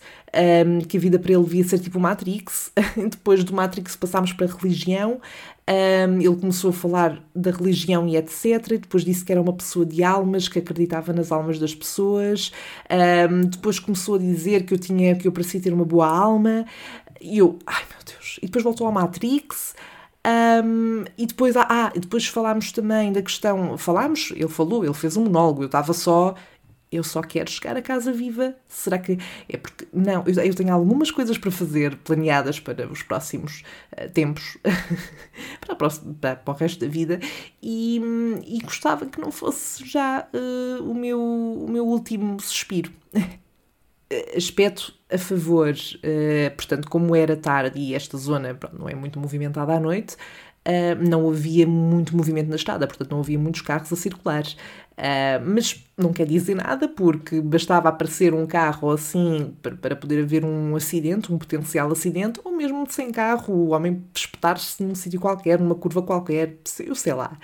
um, 0.66 0.80
que 0.80 0.98
a 0.98 1.00
vida 1.00 1.18
para 1.18 1.34
ele 1.34 1.44
devia 1.44 1.64
ser 1.64 1.80
tipo 1.80 2.00
Matrix. 2.00 2.72
Depois 2.98 3.44
do 3.44 3.54
Matrix 3.54 3.96
passámos 3.96 4.34
para 4.34 4.48
a 4.48 4.50
religião. 4.50 5.22
Um, 5.66 6.20
ele 6.20 6.36
começou 6.36 6.72
a 6.72 6.74
falar 6.74 7.24
da 7.34 7.52
religião 7.52 8.06
e 8.08 8.18
etc. 8.18 8.68
Depois 8.82 9.06
disse 9.06 9.24
que 9.24 9.32
era 9.32 9.42
uma 9.42 9.54
pessoa 9.54 9.86
de 9.86 10.04
almas, 10.04 10.50
que 10.50 10.60
acreditava 10.60 11.14
nas 11.14 11.32
almas 11.32 11.58
das 11.58 11.74
pessoas. 11.74 12.52
Um, 13.30 13.42
depois 13.42 13.80
começou 13.80 14.16
a 14.16 14.20
dizer 14.20 14.66
que 14.66 14.74
eu 14.74 14.78
tinha, 14.78 15.16
que 15.16 15.28
eu 15.28 15.32
parecia 15.32 15.62
ter 15.62 15.74
uma 15.74 15.86
boa 15.86 16.08
alma. 16.08 16.66
E 17.22 17.38
eu, 17.38 17.58
ai 17.66 17.84
meu 17.90 18.00
Deus. 18.06 18.40
E 18.42 18.46
depois 18.46 18.64
voltou 18.64 18.86
ao 18.86 18.92
Matrix. 18.92 19.74
Um, 20.26 21.04
e 21.18 21.26
depois, 21.26 21.56
ah, 21.58 21.92
depois 21.94 22.26
falámos 22.28 22.72
também 22.72 23.12
da 23.12 23.22
questão. 23.22 23.78
Falámos, 23.78 24.32
ele 24.32 24.48
falou, 24.48 24.84
ele 24.84 24.94
fez 24.94 25.18
um 25.18 25.24
monólogo, 25.26 25.64
eu 25.64 25.68
estava 25.68 25.94
só. 25.94 26.36
Eu 26.92 27.04
só 27.04 27.24
quero 27.24 27.50
chegar 27.50 27.76
a 27.76 27.82
casa 27.82 28.14
viva. 28.14 28.56
Será 28.68 29.00
que. 29.00 29.18
É 29.50 29.58
porque. 29.58 29.88
Não, 29.92 30.24
eu, 30.28 30.54
tenho 30.54 30.72
algumas 30.72 31.10
coisas 31.10 31.38
para 31.38 31.50
fazer 31.50 31.98
planeadas 31.98 32.60
para 32.60 32.88
os 32.88 33.02
próximos 33.02 33.64
uh, 33.94 34.08
tempos, 34.12 34.58
para, 35.60 35.76
próximo, 35.76 36.14
para, 36.14 36.36
para, 36.36 36.54
o 36.54 36.58
resto 36.58 36.80
da 36.82 36.88
vida, 36.88 37.20
e, 37.62 38.00
e 38.46 38.60
gostava 38.60 39.08
que 39.08 39.20
não 39.20 39.32
fosse 39.32 39.84
já 39.86 40.28
uh, 40.34 40.84
o, 40.84 40.94
meu, 40.94 41.20
o 41.20 41.68
meu 41.70 41.86
último 41.86 42.40
suspiro. 42.40 42.92
aspecto 44.36 44.94
a 45.12 45.18
favor, 45.18 45.74
uh, 45.74 46.56
portanto, 46.56 46.90
como 46.90 47.16
era 47.16 47.36
tarde 47.36 47.80
e 47.80 47.94
esta 47.94 48.18
zona 48.18 48.54
pronto, 48.54 48.78
não 48.78 48.90
é 48.90 48.96
muito 48.96 49.20
movimentada 49.20 49.74
à 49.74 49.80
noite, 49.80 50.16
uh, 50.68 51.08
não 51.08 51.30
havia 51.30 51.68
muito 51.68 52.16
movimento 52.16 52.50
na 52.50 52.56
estrada, 52.56 52.88
portanto, 52.88 53.12
não 53.12 53.20
havia 53.20 53.38
muitos 53.38 53.62
carros 53.62 53.92
a 53.92 53.96
circular. 53.96 54.44
Uh, 54.94 55.42
mas 55.44 55.84
não 55.98 56.14
quer 56.14 56.28
dizer 56.28 56.54
nada, 56.56 56.88
porque 56.88 57.42
bastava 57.42 57.90
aparecer 57.90 58.32
um 58.34 58.46
carro 58.46 58.92
assim 58.92 59.56
para, 59.62 59.76
para 59.76 59.96
poder 59.96 60.22
haver 60.22 60.46
um 60.46 60.76
acidente, 60.76 61.34
um 61.34 61.38
potencial 61.38 61.92
acidente, 61.92 62.40
ou 62.44 62.56
mesmo 62.56 62.86
sem 62.90 63.12
carro, 63.12 63.54
o 63.54 63.70
homem 63.70 64.04
espetar-se 64.16 64.84
num 64.84 64.94
sítio 64.94 65.20
qualquer, 65.20 65.60
numa 65.60 65.76
curva 65.76 66.04
qualquer, 66.04 66.58
eu 66.86 66.94
sei 66.96 67.14
lá. 67.14 67.38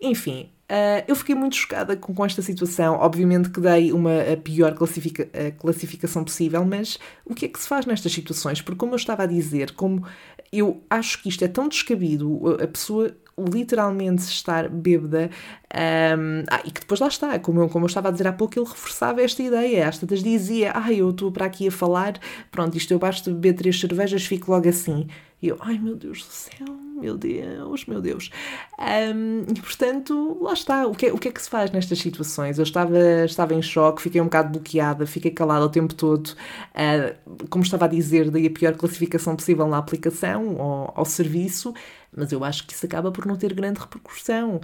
Enfim, 0.00 0.50
Uh, 0.72 1.04
eu 1.06 1.14
fiquei 1.14 1.34
muito 1.34 1.54
chocada 1.54 1.94
com, 1.94 2.14
com, 2.14 2.24
esta 2.24 2.40
situação. 2.40 2.94
Obviamente 2.94 3.50
que 3.50 3.60
dei 3.60 3.92
uma 3.92 4.22
a 4.22 4.36
pior 4.38 4.72
classifica, 4.72 5.28
a 5.38 5.50
classificação 5.50 6.24
possível, 6.24 6.64
mas 6.64 6.98
o 7.26 7.34
que 7.34 7.44
é 7.44 7.48
que 7.48 7.60
se 7.60 7.68
faz 7.68 7.84
nestas 7.84 8.10
situações? 8.10 8.62
Porque, 8.62 8.78
como 8.78 8.92
eu 8.92 8.96
estava 8.96 9.24
a 9.24 9.26
dizer, 9.26 9.72
como 9.72 10.06
eu 10.50 10.82
acho 10.88 11.22
que 11.22 11.28
isto 11.28 11.44
é 11.44 11.48
tão 11.48 11.68
descabido, 11.68 12.56
a 12.62 12.66
pessoa 12.66 13.14
literalmente 13.38 14.22
estar 14.22 14.68
bêbada 14.68 15.30
um, 15.74 16.44
ah, 16.50 16.60
e 16.64 16.70
que 16.70 16.80
depois 16.80 17.00
lá 17.00 17.08
está, 17.08 17.38
como 17.38 17.60
eu, 17.60 17.68
como 17.68 17.84
eu 17.84 17.88
estava 17.88 18.08
a 18.08 18.10
dizer 18.10 18.26
há 18.26 18.32
pouco, 18.32 18.58
ele 18.58 18.68
reforçava 18.68 19.22
esta 19.22 19.42
ideia, 19.42 19.88
às 19.88 19.98
tantas 19.98 20.22
dizia, 20.22 20.72
ah, 20.74 20.92
eu 20.92 21.10
estou 21.10 21.32
para 21.32 21.46
aqui 21.46 21.68
a 21.68 21.72
falar, 21.72 22.18
pronto, 22.50 22.76
isto 22.76 22.92
eu 22.92 22.98
basta 22.98 23.30
beber 23.30 23.54
três 23.54 23.80
cervejas, 23.80 24.24
fico 24.24 24.50
logo 24.50 24.68
assim. 24.68 25.06
E 25.42 25.48
eu, 25.48 25.56
ai 25.60 25.76
meu 25.76 25.96
Deus 25.96 26.24
do 26.24 26.30
céu, 26.30 26.68
meu 27.00 27.18
Deus, 27.18 27.84
meu 27.86 28.00
Deus. 28.00 28.30
Um, 28.78 29.40
e 29.50 29.60
portanto, 29.60 30.38
lá 30.40 30.52
está. 30.52 30.86
O 30.86 30.94
que, 30.94 31.06
é, 31.06 31.12
o 31.12 31.18
que 31.18 31.26
é 31.26 31.32
que 31.32 31.42
se 31.42 31.50
faz 31.50 31.72
nestas 31.72 31.98
situações? 31.98 32.58
Eu 32.58 32.62
estava, 32.62 32.96
estava 33.24 33.52
em 33.52 33.60
choque, 33.60 34.02
fiquei 34.02 34.20
um 34.20 34.26
bocado 34.26 34.50
bloqueada, 34.50 35.04
fiquei 35.04 35.32
calada 35.32 35.64
o 35.64 35.68
tempo 35.68 35.94
todo. 35.94 36.28
Uh, 36.28 37.46
como 37.50 37.64
estava 37.64 37.86
a 37.86 37.88
dizer, 37.88 38.30
dei 38.30 38.46
a 38.46 38.50
pior 38.50 38.76
classificação 38.76 39.34
possível 39.34 39.66
na 39.66 39.78
aplicação, 39.78 40.60
ao, 40.60 40.92
ao 40.94 41.04
serviço, 41.04 41.74
mas 42.14 42.32
eu 42.32 42.44
acho 42.44 42.66
que 42.66 42.72
isso 42.72 42.86
acaba 42.86 43.10
por 43.10 43.26
não 43.26 43.36
ter 43.36 43.52
grande 43.54 43.80
repercussão. 43.80 44.60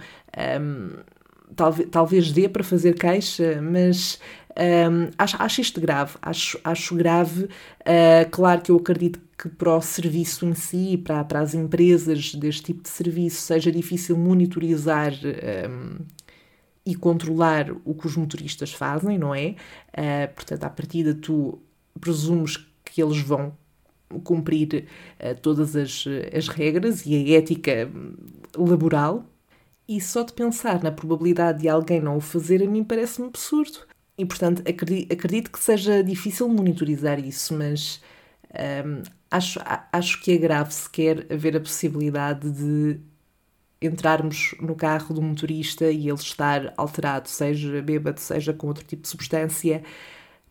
Um, 0.61 0.97
talvez, 1.55 1.89
talvez 1.89 2.31
dê 2.31 2.47
para 2.47 2.63
fazer 2.63 2.93
queixa, 2.93 3.61
mas 3.61 4.19
um, 4.59 5.09
acho, 5.17 5.41
acho 5.41 5.61
isto 5.61 5.81
grave. 5.81 6.17
Acho, 6.21 6.59
acho 6.63 6.95
grave. 6.95 7.45
Uh, 7.45 8.29
claro 8.29 8.61
que 8.61 8.71
eu 8.71 8.77
acredito 8.77 9.19
que 9.37 9.47
para 9.47 9.75
o 9.75 9.81
serviço 9.81 10.45
em 10.45 10.53
si, 10.53 10.97
para, 10.97 11.23
para 11.23 11.39
as 11.39 11.53
empresas 11.53 12.35
deste 12.35 12.63
tipo 12.63 12.83
de 12.83 12.89
serviço, 12.89 13.41
seja 13.41 13.71
difícil 13.71 14.17
monitorizar 14.17 15.13
um, 15.13 15.97
e 16.85 16.95
controlar 16.95 17.71
o 17.85 17.93
que 17.93 18.05
os 18.05 18.17
motoristas 18.17 18.73
fazem, 18.73 19.17
não 19.17 19.33
é? 19.33 19.55
Uh, 19.93 20.33
portanto, 20.35 20.63
à 20.65 20.69
partida, 20.69 21.13
tu 21.13 21.59
presumes 21.99 22.57
que 22.83 23.01
eles 23.01 23.19
vão 23.19 23.53
cumprir 24.23 24.87
uh, 25.19 25.39
todas 25.41 25.75
as, 25.75 26.05
as 26.35 26.47
regras 26.47 27.05
e 27.05 27.15
a 27.15 27.37
ética 27.37 27.89
laboral. 28.55 29.25
E 29.87 29.99
só 29.99 30.23
de 30.23 30.33
pensar 30.33 30.83
na 30.83 30.91
probabilidade 30.91 31.61
de 31.61 31.69
alguém 31.69 31.99
não 31.99 32.17
o 32.17 32.21
fazer, 32.21 32.61
a 32.61 32.67
mim 32.67 32.83
parece-me 32.83 33.27
absurdo. 33.27 33.79
E, 34.17 34.25
portanto, 34.25 34.61
acredito, 34.67 35.13
acredito 35.13 35.51
que 35.51 35.59
seja 35.59 36.03
difícil 36.03 36.47
monitorizar 36.49 37.19
isso, 37.19 37.55
mas 37.55 38.01
um, 38.85 39.01
acho, 39.31 39.59
acho 39.91 40.21
que 40.21 40.33
é 40.33 40.37
grave 40.37 40.73
sequer 40.73 41.25
haver 41.31 41.55
a 41.57 41.59
possibilidade 41.59 42.51
de 42.51 42.99
entrarmos 43.81 44.55
no 44.59 44.75
carro 44.75 45.15
do 45.15 45.21
motorista 45.21 45.89
e 45.89 46.09
ele 46.09 46.17
estar 46.17 46.73
alterado, 46.77 47.29
seja 47.29 47.81
bêbado, 47.81 48.19
seja 48.19 48.53
com 48.53 48.67
outro 48.67 48.83
tipo 48.83 49.03
de 49.03 49.07
substância. 49.07 49.83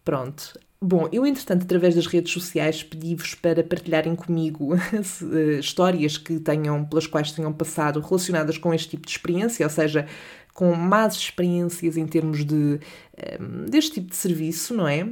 Pronto. 0.05 0.59
Bom, 0.81 1.09
eu 1.12 1.27
entretanto, 1.27 1.64
através 1.64 1.97
das 1.97 2.07
redes 2.07 2.33
sociais, 2.33 2.83
pedi-vos 2.85 3.35
para 3.35 3.64
partilharem 3.64 4.14
comigo 4.14 4.75
eh, 4.95 5.59
histórias 5.59 6.17
que 6.17 6.38
tenham, 6.38 6.85
pelas 6.85 7.07
quais 7.07 7.33
tenham 7.33 7.53
passado 7.53 8.01
relacionadas 8.01 8.59
com 8.59 8.73
este 8.73 8.91
tipo 8.91 9.05
de 9.05 9.11
experiência, 9.11 9.67
ou 9.67 9.71
seja, 9.71 10.07
com 10.55 10.73
más 10.75 11.17
experiências 11.17 11.97
em 11.97 12.07
termos 12.07 12.45
de, 12.45 12.79
ehm, 13.17 13.67
deste 13.69 13.95
tipo 13.95 14.11
de 14.11 14.17
serviço, 14.17 14.73
não 14.75 14.87
é? 14.87 15.09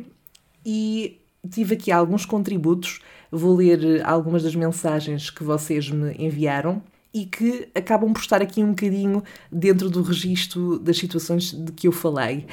E 0.64 1.20
tive 1.50 1.74
aqui 1.74 1.90
alguns 1.90 2.24
contributos 2.24 3.00
Vou 3.30 3.56
ler 3.56 3.82
eh, 3.84 4.02
algumas 4.02 4.42
das 4.42 4.54
mensagens 4.54 5.30
que 5.30 5.42
vocês 5.42 5.90
me 5.90 6.14
enviaram 6.18 6.82
e 7.12 7.24
que 7.24 7.68
acabam 7.74 8.12
por 8.12 8.20
estar 8.20 8.42
aqui 8.42 8.62
um 8.62 8.70
bocadinho 8.70 9.22
dentro 9.50 9.90
do 9.90 10.02
registro 10.02 10.78
das 10.78 10.98
situações 10.98 11.52
de 11.52 11.72
que 11.72 11.88
eu 11.88 11.92
falei. 11.92 12.46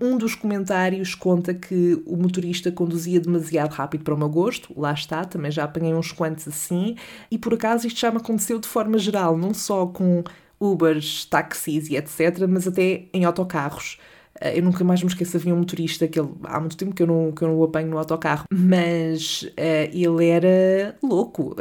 Um 0.00 0.18
dos 0.18 0.34
comentários 0.34 1.14
conta 1.14 1.54
que 1.54 2.02
o 2.06 2.16
motorista 2.16 2.70
conduzia 2.70 3.18
demasiado 3.18 3.72
rápido 3.72 4.04
para 4.04 4.14
o 4.14 4.18
meu 4.18 4.28
gosto, 4.28 4.72
lá 4.78 4.92
está, 4.92 5.24
também 5.24 5.50
já 5.50 5.64
apanhei 5.64 5.94
uns 5.94 6.12
quantos 6.12 6.46
assim, 6.46 6.96
e 7.30 7.38
por 7.38 7.54
acaso 7.54 7.86
isto 7.86 7.98
já 7.98 8.10
me 8.10 8.18
aconteceu 8.18 8.58
de 8.58 8.68
forma 8.68 8.98
geral, 8.98 9.38
não 9.38 9.54
só 9.54 9.86
com 9.86 10.22
Ubers, 10.60 11.24
táxis 11.24 11.88
e 11.88 11.96
etc., 11.96 12.46
mas 12.46 12.68
até 12.68 13.06
em 13.14 13.24
autocarros. 13.24 13.98
Uh, 14.36 14.48
eu 14.48 14.62
nunca 14.62 14.84
mais 14.84 15.02
me 15.02 15.08
esqueço, 15.08 15.36
havia 15.36 15.54
um 15.54 15.58
motorista 15.58 16.06
que 16.06 16.20
ele, 16.20 16.28
há 16.44 16.60
muito 16.60 16.76
tempo 16.76 16.94
que 16.94 17.02
eu 17.02 17.06
não, 17.06 17.32
que 17.32 17.42
eu 17.42 17.48
não 17.48 17.56
o 17.56 17.64
apanho 17.64 17.88
no 17.88 17.98
autocarro, 17.98 18.44
mas 18.52 19.42
uh, 19.42 19.90
ele 19.92 20.28
era 20.28 20.96
louco. 21.02 21.56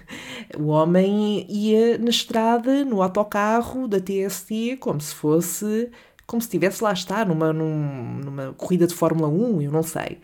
o 0.58 0.68
homem 0.68 1.46
ia 1.48 1.98
na 1.98 2.08
estrada, 2.08 2.84
no 2.86 3.02
autocarro 3.02 3.86
da 3.86 4.00
TST, 4.00 4.78
como 4.80 5.00
se 5.00 5.14
fosse, 5.14 5.90
como 6.28 6.42
se 6.42 6.46
estivesse 6.46 6.84
lá 6.84 6.92
está, 6.92 7.24
numa, 7.24 7.54
num, 7.54 8.20
numa 8.22 8.52
corrida 8.52 8.86
de 8.86 8.94
Fórmula 8.94 9.28
1, 9.28 9.62
eu 9.62 9.72
não 9.72 9.82
sei. 9.82 10.18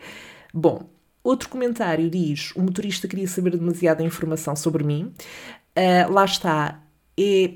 Bom, 0.53 0.87
outro 1.23 1.49
comentário 1.49 2.07
diz: 2.11 2.51
o 2.55 2.61
motorista 2.61 3.07
queria 3.07 3.27
saber 3.27 3.57
demasiada 3.57 4.03
informação 4.03 4.55
sobre 4.55 4.83
mim. 4.83 5.11
Uh, 5.75 6.13
lá 6.13 6.23
está, 6.23 6.79
é, 7.19 7.55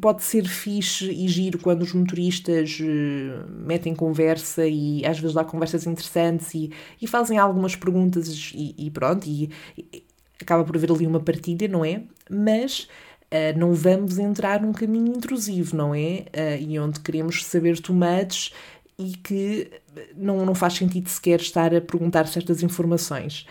pode 0.00 0.24
ser 0.24 0.48
fixe 0.48 1.10
e 1.10 1.28
giro 1.28 1.58
quando 1.58 1.82
os 1.82 1.92
motoristas 1.92 2.80
uh, 2.80 3.46
metem 3.50 3.94
conversa 3.94 4.66
e 4.66 5.04
às 5.04 5.18
vezes 5.18 5.34
dá 5.34 5.44
conversas 5.44 5.86
interessantes 5.86 6.54
e, 6.54 6.72
e 7.00 7.06
fazem 7.06 7.36
algumas 7.36 7.76
perguntas 7.76 8.52
e, 8.54 8.74
e 8.78 8.90
pronto, 8.90 9.26
e, 9.26 9.50
e, 9.76 10.02
acaba 10.40 10.64
por 10.64 10.74
haver 10.76 10.90
ali 10.90 11.06
uma 11.06 11.20
partilha, 11.20 11.68
não 11.68 11.84
é? 11.84 12.04
Mas 12.30 12.88
uh, 13.32 13.58
não 13.58 13.72
vamos 13.72 14.18
entrar 14.18 14.60
num 14.60 14.72
caminho 14.72 15.16
intrusivo, 15.16 15.74
não 15.74 15.94
é? 15.94 16.26
e 16.60 16.78
onde 16.78 17.00
queremos 17.00 17.44
saber 17.44 17.80
tomates 17.80 18.52
e 18.98 19.16
que 19.16 19.70
não, 20.16 20.44
não 20.44 20.54
faz 20.54 20.74
sentido 20.74 21.08
sequer 21.08 21.40
estar 21.40 21.74
a 21.74 21.80
perguntar 21.80 22.26
certas 22.26 22.62
informações. 22.62 23.46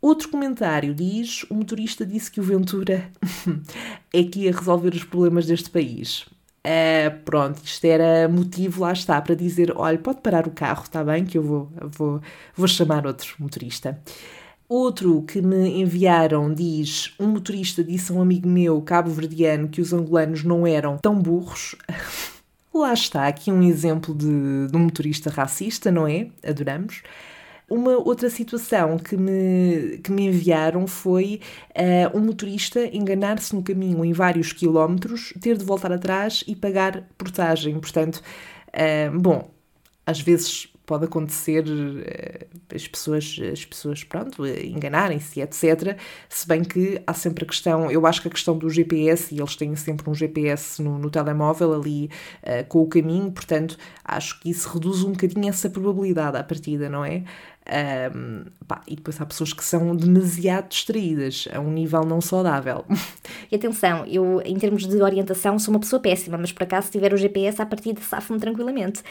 Outro 0.00 0.28
comentário 0.28 0.94
diz: 0.94 1.44
o 1.50 1.54
motorista 1.54 2.06
disse 2.06 2.30
que 2.30 2.40
o 2.40 2.42
Ventura 2.42 3.10
é 4.14 4.22
que 4.22 4.40
ia 4.40 4.52
resolver 4.52 4.94
os 4.94 5.04
problemas 5.04 5.46
deste 5.46 5.70
país. 5.70 6.26
Uh, 6.64 7.22
pronto, 7.24 7.60
isto 7.64 7.84
era 7.84 8.28
motivo, 8.28 8.82
lá 8.82 8.92
está, 8.92 9.20
para 9.20 9.34
dizer: 9.34 9.72
olha, 9.76 9.98
pode 9.98 10.20
parar 10.20 10.46
o 10.46 10.50
carro, 10.50 10.84
está 10.84 11.02
bem, 11.02 11.24
que 11.24 11.38
eu 11.38 11.42
vou, 11.42 11.72
vou, 11.80 12.20
vou 12.54 12.68
chamar 12.68 13.06
outro 13.06 13.34
motorista. 13.38 13.98
Outro 14.68 15.22
que 15.22 15.40
me 15.40 15.80
enviaram 15.80 16.52
diz: 16.52 17.14
um 17.18 17.26
motorista 17.28 17.82
disse 17.82 18.12
a 18.12 18.14
um 18.14 18.20
amigo 18.20 18.46
meu, 18.46 18.80
cabo-verdiano, 18.82 19.68
que 19.68 19.80
os 19.80 19.92
angolanos 19.92 20.44
não 20.44 20.66
eram 20.66 20.98
tão 20.98 21.18
burros. 21.18 21.74
lá 22.74 22.92
está, 22.92 23.26
aqui 23.26 23.50
um 23.50 23.62
exemplo 23.62 24.14
de, 24.14 24.68
de 24.68 24.76
um 24.76 24.80
motorista 24.80 25.30
racista, 25.30 25.90
não 25.90 26.06
é? 26.06 26.28
Adoramos. 26.46 27.02
Uma 27.68 27.98
outra 27.98 28.30
situação 28.30 28.96
que 28.98 29.16
me, 29.16 29.98
que 30.02 30.10
me 30.10 30.26
enviaram 30.26 30.86
foi 30.86 31.40
uh, 31.70 32.16
um 32.16 32.20
motorista 32.20 32.80
enganar-se 32.94 33.54
no 33.54 33.62
caminho 33.62 34.02
em 34.04 34.12
vários 34.12 34.52
quilómetros, 34.52 35.34
ter 35.40 35.56
de 35.56 35.64
voltar 35.64 35.92
atrás 35.92 36.42
e 36.46 36.56
pagar 36.56 37.02
portagem. 37.18 37.78
Portanto, 37.78 38.22
uh, 38.68 39.18
bom, 39.18 39.50
às 40.06 40.20
vezes 40.20 40.72
pode 40.88 41.04
acontecer 41.04 41.64
uh, 41.68 42.74
as 42.74 42.88
pessoas, 42.88 43.38
as 43.52 43.64
pessoas 43.64 44.02
pronto, 44.02 44.46
enganarem-se, 44.46 45.40
etc. 45.42 45.98
Se 46.30 46.48
bem 46.48 46.64
que 46.64 47.00
há 47.06 47.12
sempre 47.12 47.44
a 47.44 47.46
questão, 47.46 47.90
eu 47.90 48.06
acho 48.06 48.22
que 48.22 48.28
a 48.28 48.30
questão 48.30 48.56
do 48.56 48.70
GPS, 48.70 49.34
e 49.34 49.38
eles 49.38 49.54
têm 49.54 49.76
sempre 49.76 50.08
um 50.08 50.14
GPS 50.14 50.82
no, 50.82 50.98
no 50.98 51.10
telemóvel 51.10 51.74
ali 51.74 52.10
uh, 52.42 52.66
com 52.68 52.80
o 52.80 52.88
caminho, 52.88 53.30
portanto, 53.30 53.76
acho 54.02 54.40
que 54.40 54.48
isso 54.48 54.68
reduz 54.70 55.04
um 55.04 55.12
bocadinho 55.12 55.48
essa 55.48 55.68
probabilidade 55.68 56.38
à 56.38 56.42
partida, 56.42 56.88
não 56.88 57.04
é? 57.04 57.22
Um, 57.70 58.44
pá, 58.66 58.80
e 58.86 58.96
depois 58.96 59.20
há 59.20 59.26
pessoas 59.26 59.52
que 59.52 59.62
são 59.62 59.94
demasiado 59.94 60.68
distraídas 60.68 61.46
a 61.52 61.60
um 61.60 61.70
nível 61.70 62.04
não 62.04 62.20
saudável. 62.20 62.84
E 63.50 63.56
atenção, 63.56 64.04
eu 64.06 64.42
em 64.44 64.56
termos 64.58 64.86
de 64.86 65.02
orientação 65.02 65.58
sou 65.58 65.72
uma 65.72 65.80
pessoa 65.80 66.00
péssima, 66.00 66.36
mas 66.36 66.52
por 66.52 66.62
acaso 66.62 66.86
se 66.86 66.92
tiver 66.92 67.12
o 67.12 67.16
GPS 67.16 67.60
à 67.62 67.66
partida 67.66 68.00
safo-me 68.00 68.38
tranquilamente. 68.38 69.02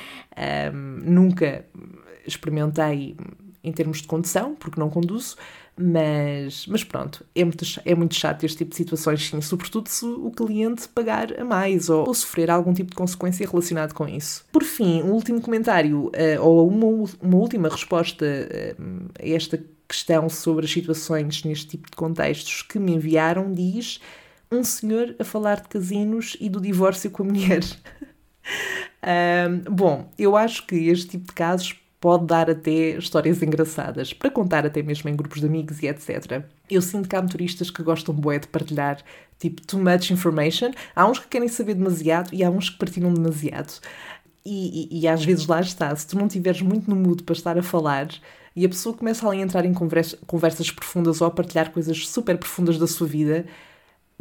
Um, 0.74 1.00
nunca 1.04 1.66
experimentei 2.26 3.16
em 3.68 3.72
termos 3.72 4.02
de 4.02 4.08
condução, 4.08 4.56
porque 4.56 4.80
não 4.80 4.90
conduzo, 4.90 5.36
mas, 5.80 6.66
mas 6.66 6.84
pronto, 6.84 7.24
é 7.36 7.44
muito, 7.44 7.64
é 7.86 7.94
muito 7.94 8.16
chato 8.16 8.44
este 8.44 8.60
tipo 8.60 8.72
de 8.72 8.78
situações, 8.78 9.30
sim, 9.30 9.40
sobretudo 9.42 9.88
se 9.88 10.06
o 10.06 10.32
cliente 10.32 10.88
pagar 10.90 11.40
a 11.40 11.46
mais 11.46 11.90
ou, 11.90 12.08
ou 12.08 12.14
sofrer 12.14 12.50
algum 12.50 12.74
tipo 12.74 12.90
de 12.90 12.96
consequência 12.96 13.48
relacionado 13.48 13.94
com 13.94 14.08
isso. 14.08 14.44
Por 14.52 14.64
fim, 14.64 15.04
um 15.04 15.12
último 15.12 15.40
comentário, 15.40 16.08
uh, 16.08 16.42
ou 16.42 16.68
uma, 16.68 17.10
uma 17.22 17.38
última 17.38 17.70
resposta 17.70 18.26
uh, 18.26 19.10
a 19.20 19.28
esta 19.28 19.64
questão 19.88 20.28
sobre 20.28 20.66
as 20.66 20.72
situações 20.72 21.44
neste 21.44 21.68
tipo 21.68 21.90
de 21.90 21.96
contextos 21.96 22.62
que 22.62 22.80
me 22.80 22.94
enviaram 22.94 23.54
diz 23.54 24.02
um 24.52 24.64
senhor 24.64 25.16
a 25.20 25.24
falar 25.24 25.62
de 25.62 25.68
casinos 25.68 26.36
e 26.40 26.50
do 26.50 26.60
divórcio 26.60 27.12
com 27.12 27.24
a 27.24 27.26
mulher. 27.26 27.62
um, 29.04 29.74
bom, 29.74 30.12
eu 30.18 30.36
acho 30.36 30.66
que 30.66 30.76
este 30.88 31.10
tipo 31.10 31.28
de 31.28 31.34
casos 31.34 31.76
pode 32.00 32.26
dar 32.26 32.50
até 32.50 32.98
histórias 32.98 33.42
engraçadas, 33.42 34.14
para 34.14 34.30
contar 34.30 34.66
até 34.66 34.82
mesmo 34.84 35.10
em 35.10 35.16
grupos 35.16 35.40
de 35.40 35.48
amigos 35.48 35.82
e 35.82 35.88
etc. 35.88 36.44
Eu 36.70 36.82
sinto 36.82 37.10
que 37.10 37.16
há 37.16 37.22
motoristas 37.22 37.70
que 37.70 37.82
gostam 37.82 38.14
bué 38.14 38.40
de 38.40 38.48
partilhar, 38.48 39.00
tipo, 39.40 39.62
too 39.66 39.80
much 39.80 40.12
information. 40.12 40.72
Há 40.96 41.08
uns 41.08 41.20
que 41.20 41.28
querem 41.28 41.48
saber 41.48 41.74
demasiado 41.74 42.34
e 42.34 42.44
há 42.44 42.50
uns 42.50 42.70
que 42.70 42.78
partilham 42.78 43.14
demasiado. 43.14 43.74
E, 44.46 44.90
e, 44.92 45.02
e 45.02 45.08
às 45.08 45.26
vezes 45.26 45.46
lá 45.48 45.60
está, 45.60 45.94
se 45.96 46.08
tu 46.08 46.18
não 46.18 46.28
estiveres 46.28 46.62
muito 46.62 46.90
no 46.90 46.96
mood 46.96 47.24
para 47.24 47.34
estar 47.34 47.58
a 47.58 47.64
falar 47.64 48.08
e 48.56 48.66
a 48.66 48.70
pessoa 48.70 48.96
começa 48.96 49.30
a 49.30 49.36
entrar 49.36 49.66
em 49.66 49.74
conversa, 49.74 50.18
conversas 50.26 50.72
profundas 50.72 51.22
ou 51.22 51.28
a 51.28 51.32
partilhar 51.32 51.72
coisas 51.72 52.08
super 52.08 52.38
profundas 52.38 52.78
da 52.78 52.88
sua 52.88 53.06
vida, 53.06 53.46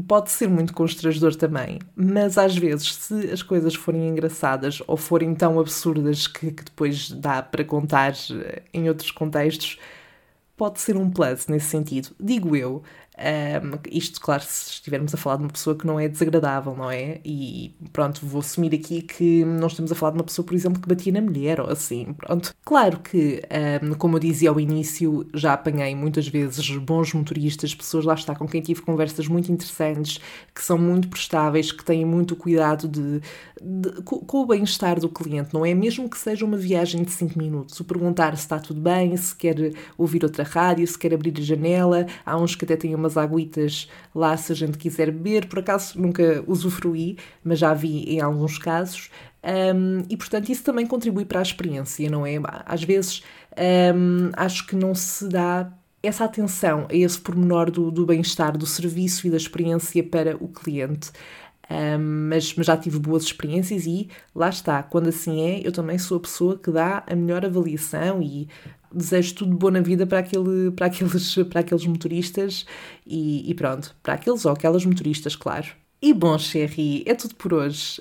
pode 0.02 0.30
ser 0.30 0.48
muito 0.48 0.74
constrangedor 0.74 1.34
também, 1.36 1.78
mas 1.94 2.36
às 2.36 2.56
vezes, 2.56 2.94
se 2.94 3.30
as 3.30 3.42
coisas 3.42 3.74
forem 3.74 4.08
engraçadas 4.08 4.82
ou 4.86 4.96
forem 4.96 5.34
tão 5.34 5.58
absurdas 5.58 6.26
que, 6.26 6.50
que 6.50 6.64
depois 6.64 7.10
dá 7.10 7.42
para 7.42 7.64
contar 7.64 8.12
eh, 8.30 8.62
em 8.74 8.88
outros 8.88 9.10
contextos, 9.10 9.78
pode 10.56 10.80
ser 10.80 10.96
um 10.96 11.10
plus 11.10 11.46
nesse 11.46 11.66
sentido. 11.66 12.10
Digo 12.20 12.56
eu, 12.56 12.82
um, 13.18 13.78
isto, 13.90 14.20
claro, 14.20 14.42
se 14.42 14.72
estivermos 14.72 15.14
a 15.14 15.16
falar 15.16 15.36
de 15.36 15.44
uma 15.44 15.48
pessoa 15.48 15.74
que 15.74 15.86
não 15.86 15.98
é 15.98 16.06
desagradável, 16.06 16.76
não 16.76 16.90
é? 16.90 17.18
E 17.24 17.74
pronto, 17.92 18.24
vou 18.26 18.40
assumir 18.40 18.74
aqui 18.74 19.00
que 19.00 19.42
não 19.44 19.68
estamos 19.68 19.90
a 19.90 19.94
falar 19.94 20.12
de 20.12 20.18
uma 20.18 20.24
pessoa, 20.24 20.44
por 20.44 20.54
exemplo, 20.54 20.80
que 20.80 20.88
batia 20.88 21.12
na 21.12 21.22
mulher 21.22 21.58
ou 21.60 21.70
assim, 21.70 22.12
pronto. 22.12 22.54
Claro 22.64 23.00
que, 23.00 23.42
um, 23.82 23.94
como 23.94 24.16
eu 24.16 24.20
dizia 24.20 24.50
ao 24.50 24.60
início, 24.60 25.26
já 25.32 25.54
apanhei 25.54 25.94
muitas 25.94 26.28
vezes 26.28 26.76
bons 26.76 27.14
motoristas, 27.14 27.74
pessoas 27.74 28.04
lá 28.04 28.14
está 28.14 28.34
com 28.34 28.46
quem 28.46 28.60
tive 28.60 28.82
conversas 28.82 29.26
muito 29.28 29.50
interessantes, 29.50 30.20
que 30.54 30.62
são 30.62 30.76
muito 30.76 31.08
prestáveis, 31.08 31.72
que 31.72 31.84
têm 31.84 32.04
muito 32.04 32.36
cuidado 32.36 32.86
de, 32.86 33.20
de 33.62 34.02
com, 34.02 34.20
com, 34.20 34.42
o 34.42 34.46
bem-estar 34.46 35.00
do 35.00 35.08
cliente, 35.08 35.54
não 35.54 35.64
é? 35.64 35.74
Mesmo 35.74 36.08
que 36.08 36.18
seja 36.18 36.44
uma 36.44 36.56
viagem 36.56 37.02
de 37.02 37.10
5 37.12 37.38
minutos, 37.38 37.80
o 37.80 37.84
perguntar 37.84 38.36
se 38.36 38.42
está 38.42 38.58
tudo 38.58 38.80
bem, 38.80 39.16
se 39.16 39.34
quer 39.34 39.72
ouvir 39.96 40.22
outra 40.22 40.44
rádio, 40.44 40.86
se 40.86 40.98
quer 40.98 41.14
abrir 41.14 41.34
a 41.38 41.40
janela, 41.40 42.06
há 42.24 42.36
uns 42.36 42.54
que 42.54 42.64
até 42.64 42.76
têm 42.76 42.94
uma 42.94 43.05
umas 43.06 43.16
aguitas 43.16 43.88
lá 44.14 44.36
se 44.36 44.52
a 44.52 44.54
gente 44.54 44.76
quiser 44.76 45.10
beber. 45.10 45.46
Por 45.46 45.60
acaso 45.60 46.00
nunca 46.00 46.42
usufruí, 46.46 47.16
mas 47.42 47.58
já 47.58 47.72
vi 47.72 48.04
em 48.04 48.20
alguns 48.20 48.58
casos. 48.58 49.10
Um, 49.42 50.02
e 50.10 50.16
portanto 50.16 50.48
isso 50.48 50.64
também 50.64 50.86
contribui 50.86 51.24
para 51.24 51.38
a 51.38 51.42
experiência, 51.42 52.10
não 52.10 52.26
é? 52.26 52.34
Às 52.64 52.82
vezes 52.82 53.22
um, 53.94 54.30
acho 54.36 54.66
que 54.66 54.74
não 54.74 54.94
se 54.94 55.28
dá 55.28 55.72
essa 56.02 56.24
atenção 56.24 56.86
a 56.90 56.94
esse 56.94 57.18
pormenor 57.18 57.70
do, 57.70 57.90
do 57.90 58.04
bem-estar, 58.04 58.56
do 58.56 58.66
serviço 58.66 59.26
e 59.26 59.30
da 59.30 59.36
experiência 59.36 60.02
para 60.02 60.36
o 60.36 60.48
cliente. 60.48 61.10
Mas, 61.68 62.54
mas, 62.54 62.66
já 62.66 62.76
tive 62.76 62.98
boas 62.98 63.24
experiências 63.24 63.86
e 63.86 64.08
lá 64.34 64.48
está, 64.48 64.82
quando 64.82 65.08
assim 65.08 65.40
é, 65.42 65.66
eu 65.66 65.72
também 65.72 65.98
sou 65.98 66.16
a 66.18 66.20
pessoa 66.20 66.58
que 66.58 66.70
dá 66.70 67.02
a 67.06 67.14
melhor 67.14 67.44
avaliação 67.44 68.22
e 68.22 68.48
desejo 68.92 69.34
tudo 69.34 69.56
bom 69.56 69.70
na 69.70 69.80
vida 69.80 70.06
para, 70.06 70.20
aquele, 70.20 70.70
para, 70.70 70.86
aqueles, 70.86 71.34
para 71.50 71.60
aqueles 71.60 71.86
motoristas 71.86 72.64
e, 73.06 73.50
e 73.50 73.54
pronto, 73.54 73.94
para 74.02 74.14
aqueles 74.14 74.44
ou 74.44 74.52
aquelas 74.52 74.84
motoristas, 74.84 75.34
claro. 75.34 75.66
E 76.00 76.12
bom, 76.12 76.38
Sherry, 76.38 77.02
é 77.06 77.14
tudo 77.14 77.34
por 77.34 77.54
hoje. 77.54 78.00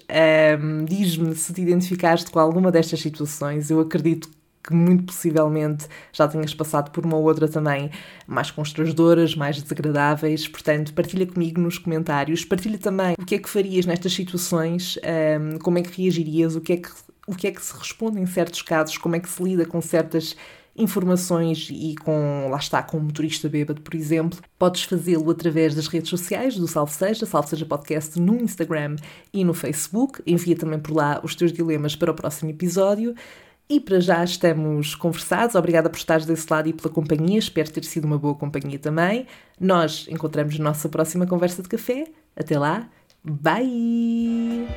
Um, 0.60 0.84
Diz-me 0.86 1.34
se 1.34 1.54
te 1.54 1.62
identificaste 1.62 2.30
com 2.30 2.40
alguma 2.40 2.72
destas 2.72 3.00
situações. 3.00 3.72
Eu 3.72 3.80
acredito 3.80 4.30
que 4.66 4.74
muito 4.74 5.06
possivelmente 5.06 5.88
já 6.12 6.28
tenhas 6.28 6.54
passado 6.54 6.92
por 6.92 7.06
uma 7.06 7.18
ou 7.18 7.24
outra 7.24 7.48
também 7.48 7.92
mais 8.26 8.50
constrangedoras, 8.50 9.36
mais 9.36 9.62
desagradáveis. 9.62 10.48
Portanto, 10.48 10.94
partilha 10.94 11.28
comigo 11.28 11.62
nos 11.62 11.78
comentários. 11.78 12.44
Partilha 12.44 12.78
também 12.78 13.16
o 13.20 13.26
que 13.26 13.36
é 13.36 13.40
que 13.40 13.50
farias 13.50 13.86
nestas 13.86 14.14
situações, 14.14 14.98
um, 14.98 15.60
como 15.60 15.78
é 15.78 15.82
que 15.82 16.02
reagirias, 16.02 16.56
o 16.56 16.62
que 16.62 16.74
é 16.74 16.78
que, 16.78 16.90
o 17.28 17.36
que 17.36 17.48
é 17.48 17.52
que 17.52 17.62
se 17.62 17.78
responde 17.78 18.20
em 18.20 18.26
certos 18.26 18.62
casos, 18.62 18.98
como 18.98 19.16
é 19.16 19.20
que 19.20 19.30
se 19.30 19.42
lida 19.44 19.66
com 19.66 19.82
certas 19.82 20.36
informações 20.78 21.70
e 21.72 21.96
com, 21.96 22.50
lá 22.50 22.58
está, 22.58 22.84
com 22.84 22.98
um 22.98 23.04
motorista 23.04 23.48
bêbado, 23.48 23.82
por 23.82 23.96
exemplo, 23.96 24.40
podes 24.60 24.84
fazê-lo 24.84 25.30
através 25.32 25.74
das 25.74 25.88
redes 25.88 26.10
sociais 26.10 26.58
do 26.58 26.68
Salve 26.68 26.92
Seja, 26.92 27.26
Salve 27.26 27.50
Seja 27.50 27.66
Podcast 27.66 28.20
no 28.20 28.36
Instagram 28.36 28.98
e 29.34 29.46
no 29.46 29.54
Facebook. 29.54 30.22
Envia 30.28 30.56
também 30.56 30.80
por 30.80 30.94
lá 30.94 31.22
os 31.24 31.34
teus 31.34 31.54
dilemas 31.54 31.96
para 31.96 32.12
o 32.12 32.14
próximo 32.14 32.50
episódio. 32.50 33.16
E 33.68 33.80
para 33.80 34.00
já 34.00 34.24
estamos 34.24 34.94
conversados. 34.94 35.56
Obrigada 35.56 35.90
por 35.90 35.98
estares 35.98 36.26
desse 36.26 36.46
lado 36.52 36.70
e 36.70 36.74
pela 36.74 36.94
companhia. 36.94 37.40
Espero 37.40 37.72
ter 37.72 37.84
sido 37.84 38.06
uma 38.06 38.18
boa 38.18 38.36
companhia 38.36 38.78
também. 38.78 39.26
Nós 39.60 40.08
encontramos 40.10 40.58
na 40.60 40.66
nossa 40.66 40.88
próxima 40.88 41.26
conversa 41.26 41.64
de 41.64 41.70
café. 41.70 42.06
Até 42.36 42.60
lá. 42.60 42.88
Bye! 43.24 44.68